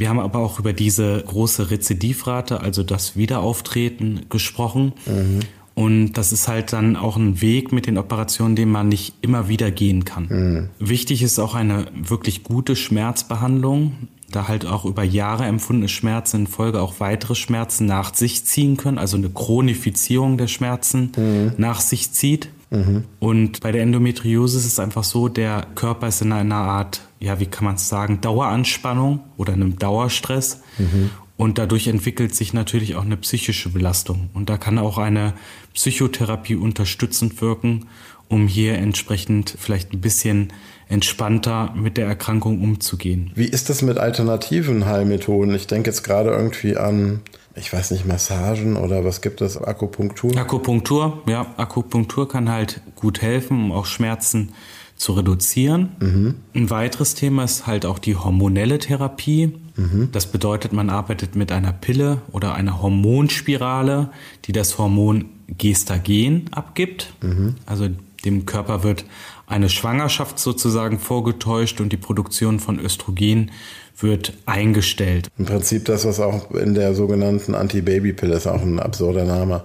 Wir 0.00 0.08
haben 0.08 0.18
aber 0.18 0.38
auch 0.38 0.58
über 0.58 0.72
diese 0.72 1.22
große 1.26 1.70
Rezidivrate, 1.70 2.60
also 2.60 2.82
das 2.82 3.16
Wiederauftreten, 3.16 4.26
gesprochen. 4.30 4.94
Mhm. 5.04 5.40
Und 5.74 6.14
das 6.14 6.32
ist 6.32 6.48
halt 6.48 6.72
dann 6.72 6.96
auch 6.96 7.18
ein 7.18 7.42
Weg 7.42 7.70
mit 7.70 7.86
den 7.86 7.98
Operationen, 7.98 8.56
den 8.56 8.70
man 8.70 8.88
nicht 8.88 9.14
immer 9.20 9.48
wieder 9.48 9.70
gehen 9.70 10.06
kann. 10.06 10.26
Mhm. 10.28 10.68
Wichtig 10.78 11.22
ist 11.22 11.38
auch 11.38 11.54
eine 11.54 11.86
wirklich 11.94 12.44
gute 12.44 12.76
Schmerzbehandlung, 12.76 13.92
da 14.30 14.48
halt 14.48 14.64
auch 14.64 14.86
über 14.86 15.04
Jahre 15.04 15.44
empfundene 15.44 15.88
Schmerzen 15.88 16.40
in 16.40 16.46
Folge 16.46 16.80
auch 16.80 16.94
weitere 16.98 17.34
Schmerzen 17.34 17.84
nach 17.84 18.14
sich 18.14 18.46
ziehen 18.46 18.78
können, 18.78 18.96
also 18.96 19.18
eine 19.18 19.28
Chronifizierung 19.28 20.38
der 20.38 20.48
Schmerzen 20.48 21.12
mhm. 21.14 21.52
nach 21.58 21.80
sich 21.80 22.10
zieht. 22.12 22.48
Mhm. 22.70 23.04
Und 23.18 23.60
bei 23.60 23.70
der 23.70 23.82
Endometriose 23.82 24.56
ist 24.56 24.66
es 24.66 24.80
einfach 24.80 25.04
so, 25.04 25.28
der 25.28 25.66
Körper 25.74 26.08
ist 26.08 26.22
in 26.22 26.32
einer 26.32 26.56
Art, 26.56 27.02
ja, 27.20 27.38
wie 27.38 27.46
kann 27.46 27.64
man 27.64 27.74
es 27.76 27.88
sagen, 27.88 28.20
Daueranspannung 28.20 29.20
oder 29.36 29.52
einem 29.52 29.78
Dauerstress. 29.78 30.62
Mhm. 30.78 31.10
Und 31.36 31.58
dadurch 31.58 31.86
entwickelt 31.86 32.34
sich 32.34 32.52
natürlich 32.52 32.96
auch 32.96 33.04
eine 33.04 33.16
psychische 33.16 33.70
Belastung. 33.70 34.28
Und 34.34 34.50
da 34.50 34.58
kann 34.58 34.78
auch 34.78 34.98
eine 34.98 35.34
Psychotherapie 35.72 36.56
unterstützend 36.56 37.40
wirken, 37.40 37.86
um 38.28 38.46
hier 38.46 38.74
entsprechend 38.74 39.54
vielleicht 39.58 39.92
ein 39.92 40.00
bisschen 40.00 40.52
entspannter 40.88 41.72
mit 41.74 41.96
der 41.96 42.06
Erkrankung 42.06 42.62
umzugehen. 42.62 43.30
Wie 43.34 43.46
ist 43.46 43.70
das 43.70 43.80
mit 43.80 43.98
alternativen 43.98 44.86
Heilmethoden? 44.86 45.54
Ich 45.54 45.66
denke 45.66 45.90
jetzt 45.90 46.02
gerade 46.02 46.30
irgendwie 46.30 46.76
an, 46.76 47.20
ich 47.54 47.72
weiß 47.72 47.90
nicht, 47.92 48.06
Massagen 48.06 48.76
oder 48.76 49.04
was 49.04 49.20
gibt 49.20 49.40
es? 49.40 49.56
Akupunktur? 49.56 50.36
Akupunktur, 50.36 51.22
ja. 51.26 51.46
Akupunktur 51.56 52.28
kann 52.28 52.50
halt 52.50 52.80
gut 52.96 53.22
helfen, 53.22 53.64
um 53.64 53.72
auch 53.72 53.86
Schmerzen 53.86 54.52
zu 55.00 55.14
reduzieren. 55.14 55.96
Mhm. 55.98 56.34
Ein 56.54 56.68
weiteres 56.68 57.14
Thema 57.14 57.44
ist 57.44 57.66
halt 57.66 57.86
auch 57.86 57.98
die 57.98 58.16
hormonelle 58.16 58.78
Therapie. 58.78 59.54
Mhm. 59.74 60.10
Das 60.12 60.26
bedeutet, 60.26 60.74
man 60.74 60.90
arbeitet 60.90 61.36
mit 61.36 61.52
einer 61.52 61.72
Pille 61.72 62.20
oder 62.32 62.54
einer 62.54 62.82
Hormonspirale, 62.82 64.10
die 64.44 64.52
das 64.52 64.76
Hormon 64.76 65.24
Gestagen 65.56 66.50
abgibt. 66.50 67.14
Mhm. 67.22 67.54
Also 67.64 67.88
dem 68.26 68.44
Körper 68.44 68.82
wird 68.82 69.06
eine 69.46 69.70
Schwangerschaft 69.70 70.38
sozusagen 70.38 70.98
vorgetäuscht 70.98 71.80
und 71.80 71.92
die 71.94 71.96
Produktion 71.96 72.60
von 72.60 72.78
Östrogen 72.78 73.52
wird 73.98 74.32
eingestellt. 74.46 75.28
Im 75.38 75.46
Prinzip 75.46 75.84
das, 75.84 76.04
was 76.04 76.20
auch 76.20 76.50
in 76.52 76.74
der 76.74 76.94
sogenannten 76.94 77.54
Anti-Baby-Pille 77.54 78.34
ist, 78.34 78.46
auch 78.46 78.62
ein 78.62 78.80
absurder 78.80 79.24
Name, 79.24 79.62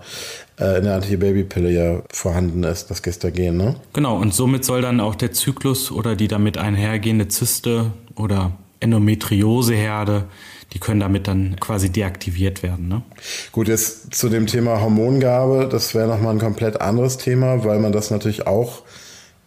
äh, 0.59 0.77
in 0.77 0.85
der 0.85 0.95
Anti-Baby-Pille 0.95 1.71
ja 1.71 2.01
vorhanden 2.11 2.63
ist, 2.63 2.89
das 2.91 3.01
Gestagen, 3.01 3.57
ne? 3.57 3.75
Genau, 3.93 4.17
und 4.17 4.33
somit 4.33 4.65
soll 4.65 4.81
dann 4.81 4.99
auch 4.99 5.15
der 5.15 5.31
Zyklus 5.31 5.91
oder 5.91 6.15
die 6.15 6.27
damit 6.27 6.57
einhergehende 6.57 7.27
Zyste 7.27 7.91
oder 8.15 8.51
Endometrioseherde, 8.79 10.25
die 10.73 10.79
können 10.79 10.99
damit 10.99 11.27
dann 11.27 11.55
quasi 11.59 11.89
deaktiviert 11.89 12.63
werden. 12.63 12.87
Ne? 12.87 13.01
Gut, 13.51 13.67
jetzt 13.67 14.13
zu 14.13 14.29
dem 14.29 14.47
Thema 14.47 14.81
Hormongabe, 14.81 15.67
das 15.71 15.95
wäre 15.95 16.07
nochmal 16.07 16.33
ein 16.33 16.39
komplett 16.39 16.81
anderes 16.81 17.17
Thema, 17.17 17.63
weil 17.63 17.79
man 17.79 17.91
das 17.91 18.11
natürlich 18.11 18.45
auch 18.45 18.83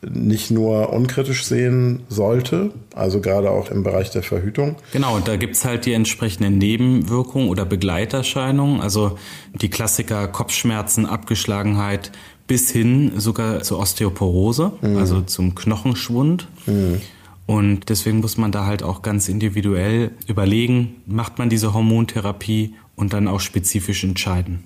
nicht 0.01 0.51
nur 0.51 0.93
unkritisch 0.93 1.45
sehen 1.45 2.05
sollte, 2.09 2.71
also 2.95 3.21
gerade 3.21 3.51
auch 3.51 3.71
im 3.71 3.83
Bereich 3.83 4.11
der 4.11 4.23
Verhütung. 4.23 4.77
Genau, 4.93 5.17
und 5.17 5.27
da 5.27 5.37
gibt's 5.37 5.65
halt 5.65 5.87
die 5.87 5.93
entsprechenden 5.93 6.59
Nebenwirkungen 6.59 7.49
oder 7.49 7.65
Begleiterscheinungen, 7.65 8.81
also 8.81 9.19
die 9.55 9.71
Klassiker 9.71 10.29
Kopfschmerzen, 10.29 11.05
Abgeschlagenheit 11.05 12.13
bis 12.47 12.71
hin 12.71 13.13
sogar 13.17 13.63
zur 13.63 13.81
Osteoporose, 13.81 14.73
mhm. 14.81 14.97
also 14.97 15.21
zum 15.21 15.55
Knochenschwund. 15.55 16.49
Mhm. 16.67 17.01
Und 17.47 17.89
deswegen 17.89 18.21
muss 18.21 18.37
man 18.37 18.53
da 18.53 18.67
halt 18.67 18.83
auch 18.83 19.03
ganz 19.03 19.29
individuell 19.29 20.13
überlegen, 20.27 20.97
macht 21.07 21.39
man 21.39 21.49
diese 21.49 21.73
Hormontherapie 21.73 22.75
und 22.95 23.13
dann 23.13 23.27
auch 23.27 23.41
spezifisch 23.41 24.05
entscheiden. 24.05 24.65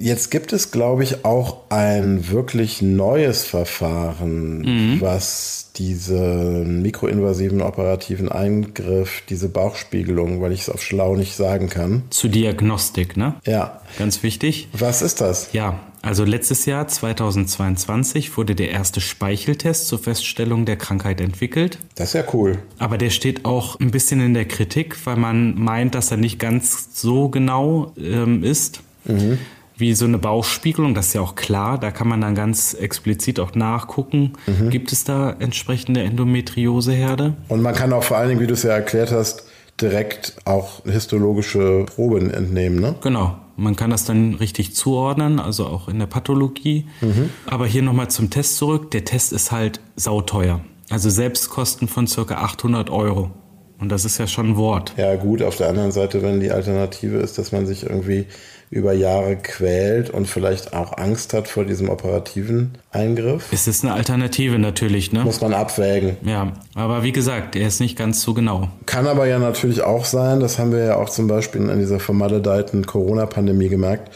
Jetzt 0.00 0.30
gibt 0.30 0.52
es, 0.52 0.70
glaube 0.70 1.02
ich, 1.02 1.24
auch 1.24 1.56
ein 1.70 2.28
wirklich 2.30 2.82
neues 2.82 3.44
Verfahren, 3.44 4.60
mhm. 4.60 5.00
was 5.00 5.70
diesen 5.76 6.82
mikroinvasiven 6.82 7.60
operativen 7.60 8.28
Eingriff, 8.28 9.22
diese 9.28 9.48
Bauchspiegelung, 9.48 10.40
weil 10.40 10.52
ich 10.52 10.62
es 10.62 10.70
auf 10.70 10.82
schlau 10.82 11.16
nicht 11.16 11.34
sagen 11.34 11.68
kann. 11.68 12.04
Zur 12.10 12.30
Diagnostik, 12.30 13.16
ne? 13.16 13.34
Ja. 13.44 13.80
Ganz 13.98 14.22
wichtig. 14.22 14.68
Was 14.72 15.02
ist 15.02 15.20
das? 15.20 15.52
Ja, 15.52 15.80
also 16.02 16.24
letztes 16.24 16.64
Jahr 16.66 16.86
2022 16.86 18.36
wurde 18.36 18.54
der 18.54 18.70
erste 18.70 19.00
Speicheltest 19.00 19.88
zur 19.88 19.98
Feststellung 19.98 20.64
der 20.64 20.76
Krankheit 20.76 21.20
entwickelt. 21.20 21.78
Das 21.96 22.08
ist 22.08 22.14
ja 22.14 22.24
cool. 22.32 22.58
Aber 22.78 22.98
der 22.98 23.10
steht 23.10 23.44
auch 23.44 23.80
ein 23.80 23.90
bisschen 23.90 24.20
in 24.20 24.34
der 24.34 24.44
Kritik, 24.44 24.96
weil 25.06 25.16
man 25.16 25.58
meint, 25.58 25.96
dass 25.96 26.12
er 26.12 26.16
nicht 26.16 26.38
ganz 26.38 27.00
so 27.00 27.28
genau 27.28 27.92
ähm, 27.98 28.44
ist. 28.44 28.80
Mhm. 29.04 29.38
Wie 29.78 29.94
so 29.94 30.04
eine 30.04 30.18
Bauchspiegelung, 30.18 30.94
das 30.94 31.08
ist 31.08 31.12
ja 31.14 31.20
auch 31.20 31.36
klar, 31.36 31.78
da 31.78 31.90
kann 31.90 32.08
man 32.08 32.20
dann 32.20 32.34
ganz 32.34 32.74
explizit 32.74 33.38
auch 33.40 33.54
nachgucken, 33.54 34.32
mhm. 34.46 34.70
gibt 34.70 34.92
es 34.92 35.04
da 35.04 35.30
entsprechende 35.38 36.02
Endometrioseherde? 36.02 37.34
Und 37.48 37.62
man 37.62 37.74
kann 37.74 37.92
auch 37.92 38.02
vor 38.02 38.16
allen 38.16 38.28
Dingen, 38.30 38.40
wie 38.40 38.46
du 38.46 38.54
es 38.54 38.64
ja 38.64 38.70
erklärt 38.70 39.12
hast, 39.12 39.44
direkt 39.80 40.34
auch 40.44 40.84
histologische 40.84 41.84
Proben 41.86 42.30
entnehmen, 42.30 42.80
ne? 42.80 42.96
Genau. 43.00 43.36
Man 43.56 43.74
kann 43.74 43.90
das 43.90 44.04
dann 44.04 44.34
richtig 44.34 44.76
zuordnen, 44.76 45.40
also 45.40 45.66
auch 45.66 45.88
in 45.88 45.98
der 45.98 46.06
Pathologie. 46.06 46.86
Mhm. 47.00 47.30
Aber 47.46 47.66
hier 47.66 47.82
nochmal 47.82 48.08
zum 48.08 48.30
Test 48.30 48.56
zurück. 48.56 48.92
Der 48.92 49.04
Test 49.04 49.32
ist 49.32 49.50
halt 49.50 49.80
sauteuer. 49.96 50.60
Also 50.90 51.10
Selbstkosten 51.10 51.88
von 51.88 52.06
circa 52.06 52.36
800 52.36 52.88
Euro. 52.88 53.32
Und 53.80 53.90
das 53.90 54.04
ist 54.04 54.18
ja 54.18 54.26
schon 54.26 54.50
ein 54.50 54.56
Wort. 54.56 54.94
Ja, 54.96 55.14
gut. 55.14 55.42
Auf 55.42 55.56
der 55.56 55.68
anderen 55.68 55.92
Seite, 55.92 56.22
wenn 56.22 56.40
die 56.40 56.50
Alternative 56.50 57.18
ist, 57.18 57.38
dass 57.38 57.52
man 57.52 57.66
sich 57.66 57.84
irgendwie 57.84 58.26
über 58.70 58.92
Jahre 58.92 59.36
quält 59.36 60.10
und 60.10 60.26
vielleicht 60.26 60.74
auch 60.74 60.98
Angst 60.98 61.32
hat 61.32 61.48
vor 61.48 61.64
diesem 61.64 61.88
operativen 61.88 62.72
Eingriff. 62.90 63.46
Es 63.50 63.66
ist 63.66 63.82
eine 63.82 63.94
Alternative 63.94 64.58
natürlich, 64.58 65.12
ne? 65.12 65.24
Muss 65.24 65.40
man 65.40 65.54
abwägen. 65.54 66.16
Ja, 66.22 66.52
aber 66.74 67.02
wie 67.02 67.12
gesagt, 67.12 67.56
er 67.56 67.66
ist 67.66 67.80
nicht 67.80 67.96
ganz 67.96 68.20
so 68.20 68.34
genau. 68.34 68.68
Kann 68.84 69.06
aber 69.06 69.26
ja 69.26 69.38
natürlich 69.38 69.82
auch 69.82 70.04
sein, 70.04 70.40
das 70.40 70.58
haben 70.58 70.72
wir 70.72 70.84
ja 70.84 70.96
auch 70.96 71.08
zum 71.08 71.28
Beispiel 71.28 71.62
in 71.68 71.78
dieser 71.78 71.98
vermaledeiten 71.98 72.84
Corona-Pandemie 72.84 73.68
gemerkt, 73.68 74.12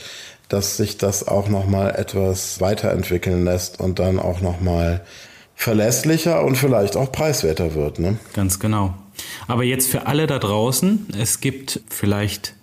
dass 0.48 0.77
sich 0.77 0.98
das 0.98 1.27
auch 1.27 1.48
nochmal 1.48 1.94
etwas 1.96 2.61
weiterentwickeln 2.61 3.44
lässt 3.44 3.81
und 3.81 3.98
dann 3.98 4.18
auch 4.18 4.42
nochmal 4.42 5.01
verlässlicher 5.55 6.44
und 6.44 6.57
vielleicht 6.57 6.96
auch 6.96 7.11
preiswerter 7.11 7.75
wird. 7.75 7.98
Ne? 7.98 8.18
Ganz 8.35 8.61
genau. 8.61 8.94
Aber 9.46 9.64
jetzt 9.64 9.90
für 9.90 10.07
alle 10.07 10.27
da 10.27 10.38
draußen, 10.38 11.09
es 11.18 11.40
gibt 11.40 11.81
vielleicht 11.88 12.55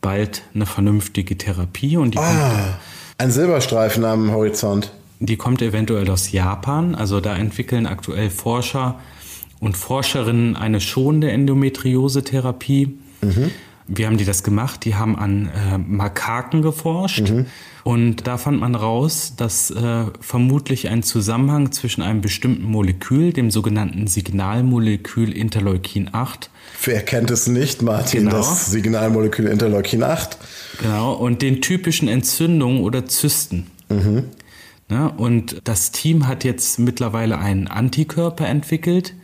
bald 0.00 0.42
eine 0.54 0.66
vernünftige 0.66 1.36
Therapie 1.36 1.96
und 1.96 2.14
die 2.14 2.18
ah, 2.18 2.50
kommt, 2.50 2.74
ein 3.18 3.30
Silberstreifen 3.30 4.04
am 4.04 4.32
Horizont. 4.32 4.92
Die 5.18 5.36
kommt 5.36 5.60
eventuell 5.60 6.08
aus 6.10 6.32
Japan. 6.32 6.94
Also 6.94 7.20
da 7.20 7.36
entwickeln 7.36 7.86
aktuell 7.86 8.30
Forscher 8.30 8.98
und 9.60 9.76
Forscherinnen 9.76 10.56
eine 10.56 10.80
schonende 10.80 11.30
Endometriose-Therapie. 11.30 12.98
Mhm. 13.20 13.50
Wie 13.92 14.06
haben 14.06 14.18
die 14.18 14.24
das 14.24 14.44
gemacht? 14.44 14.84
Die 14.84 14.94
haben 14.94 15.16
an 15.16 15.46
äh, 15.46 15.76
Makaken 15.78 16.62
geforscht. 16.62 17.30
Mhm. 17.30 17.46
Und 17.82 18.26
da 18.26 18.38
fand 18.38 18.60
man 18.60 18.76
raus, 18.76 19.34
dass 19.36 19.70
äh, 19.72 20.04
vermutlich 20.20 20.88
ein 20.88 21.02
Zusammenhang 21.02 21.72
zwischen 21.72 22.02
einem 22.02 22.20
bestimmten 22.20 22.64
Molekül, 22.64 23.32
dem 23.32 23.50
sogenannten 23.50 24.06
Signalmolekül 24.06 25.32
Interleukin 25.32 26.10
8. 26.12 26.50
Wer 26.84 27.02
kennt 27.02 27.32
es 27.32 27.48
nicht, 27.48 27.82
Martin, 27.82 28.26
genau. 28.26 28.36
das 28.36 28.70
Signalmolekül 28.70 29.46
Interleukin 29.46 30.04
8? 30.04 30.38
Genau, 30.80 31.14
und 31.14 31.42
den 31.42 31.60
typischen 31.60 32.06
Entzündungen 32.06 32.82
oder 32.82 33.06
Zysten. 33.06 33.66
Mhm. 33.88 34.24
Ja, 34.88 35.06
und 35.06 35.60
das 35.64 35.90
Team 35.90 36.28
hat 36.28 36.44
jetzt 36.44 36.78
mittlerweile 36.78 37.38
einen 37.38 37.66
Antikörper 37.66 38.46
entwickelt, 38.46 39.14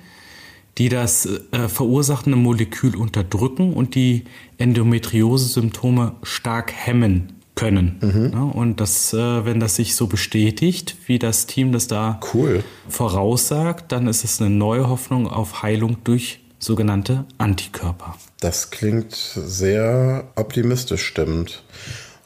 die 0.78 0.88
das 0.88 1.26
äh, 1.26 1.68
verursachende 1.68 2.36
Molekül 2.36 2.96
unterdrücken 2.96 3.72
und 3.72 3.94
die 3.94 4.24
Endometriose-Symptome 4.58 6.12
stark 6.22 6.72
hemmen 6.72 7.32
können. 7.54 7.98
Mhm. 8.02 8.30
Ja, 8.32 8.42
und 8.42 8.80
das, 8.80 9.12
äh, 9.12 9.44
wenn 9.44 9.58
das 9.58 9.76
sich 9.76 9.96
so 9.96 10.06
bestätigt, 10.06 10.96
wie 11.06 11.18
das 11.18 11.46
Team 11.46 11.72
das 11.72 11.88
da 11.88 12.20
cool. 12.34 12.62
voraussagt, 12.88 13.90
dann 13.90 14.06
ist 14.06 14.24
es 14.24 14.40
eine 14.40 14.50
neue 14.50 14.88
Hoffnung 14.88 15.26
auf 15.26 15.62
Heilung 15.62 15.96
durch 16.04 16.40
sogenannte 16.58 17.24
Antikörper. 17.38 18.16
Das 18.40 18.70
klingt 18.70 19.14
sehr 19.14 20.24
optimistisch 20.36 21.04
stimmend. 21.04 21.64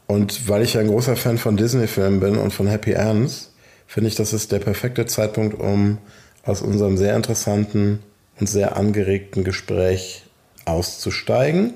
Und 0.07 0.49
weil 0.49 0.61
ich 0.63 0.77
ein 0.77 0.87
großer 0.87 1.15
Fan 1.15 1.37
von 1.37 1.55
Disney-Filmen 1.55 2.19
bin 2.19 2.37
und 2.37 2.51
von 2.51 2.67
Happy 2.67 2.91
Ends, 2.91 3.53
finde 3.87 4.09
ich, 4.09 4.15
das 4.15 4.33
ist 4.33 4.51
der 4.51 4.59
perfekte 4.59 5.05
Zeitpunkt, 5.05 5.57
um 5.57 5.99
aus 6.43 6.61
unserem 6.61 6.97
sehr 6.97 7.15
interessanten 7.15 7.99
und 8.41 8.47
sehr 8.47 8.75
angeregten 8.75 9.43
Gespräch 9.43 10.23
auszusteigen 10.65 11.75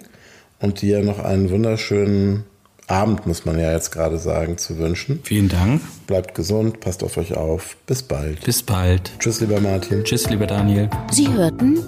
und 0.59 0.81
dir 0.81 1.01
noch 1.03 1.19
einen 1.19 1.49
wunderschönen 1.51 2.43
Abend, 2.87 3.25
muss 3.25 3.45
man 3.45 3.57
ja 3.59 3.71
jetzt 3.71 3.91
gerade 3.91 4.17
sagen, 4.17 4.57
zu 4.57 4.77
wünschen. 4.77 5.21
Vielen 5.23 5.49
Dank. 5.49 5.81
Bleibt 6.07 6.35
gesund, 6.35 6.81
passt 6.81 7.03
auf 7.03 7.17
euch 7.17 7.35
auf. 7.35 7.77
Bis 7.87 8.03
bald. 8.03 8.43
Bis 8.43 8.61
bald. 8.61 9.11
Tschüss, 9.19 9.41
lieber 9.41 9.59
Martin. 9.59 10.03
Tschüss, 10.03 10.29
lieber 10.29 10.47
Daniel. 10.47 10.89
Sie 11.11 11.31
hörten 11.31 11.83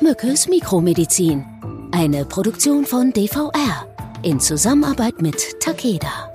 Mückes 0.00 0.48
Mikromedizin, 0.48 1.44
eine 1.92 2.24
Produktion 2.24 2.84
von 2.84 3.12
DVR 3.12 3.86
in 4.22 4.40
Zusammenarbeit 4.40 5.22
mit 5.22 5.60
Takeda. 5.60 6.31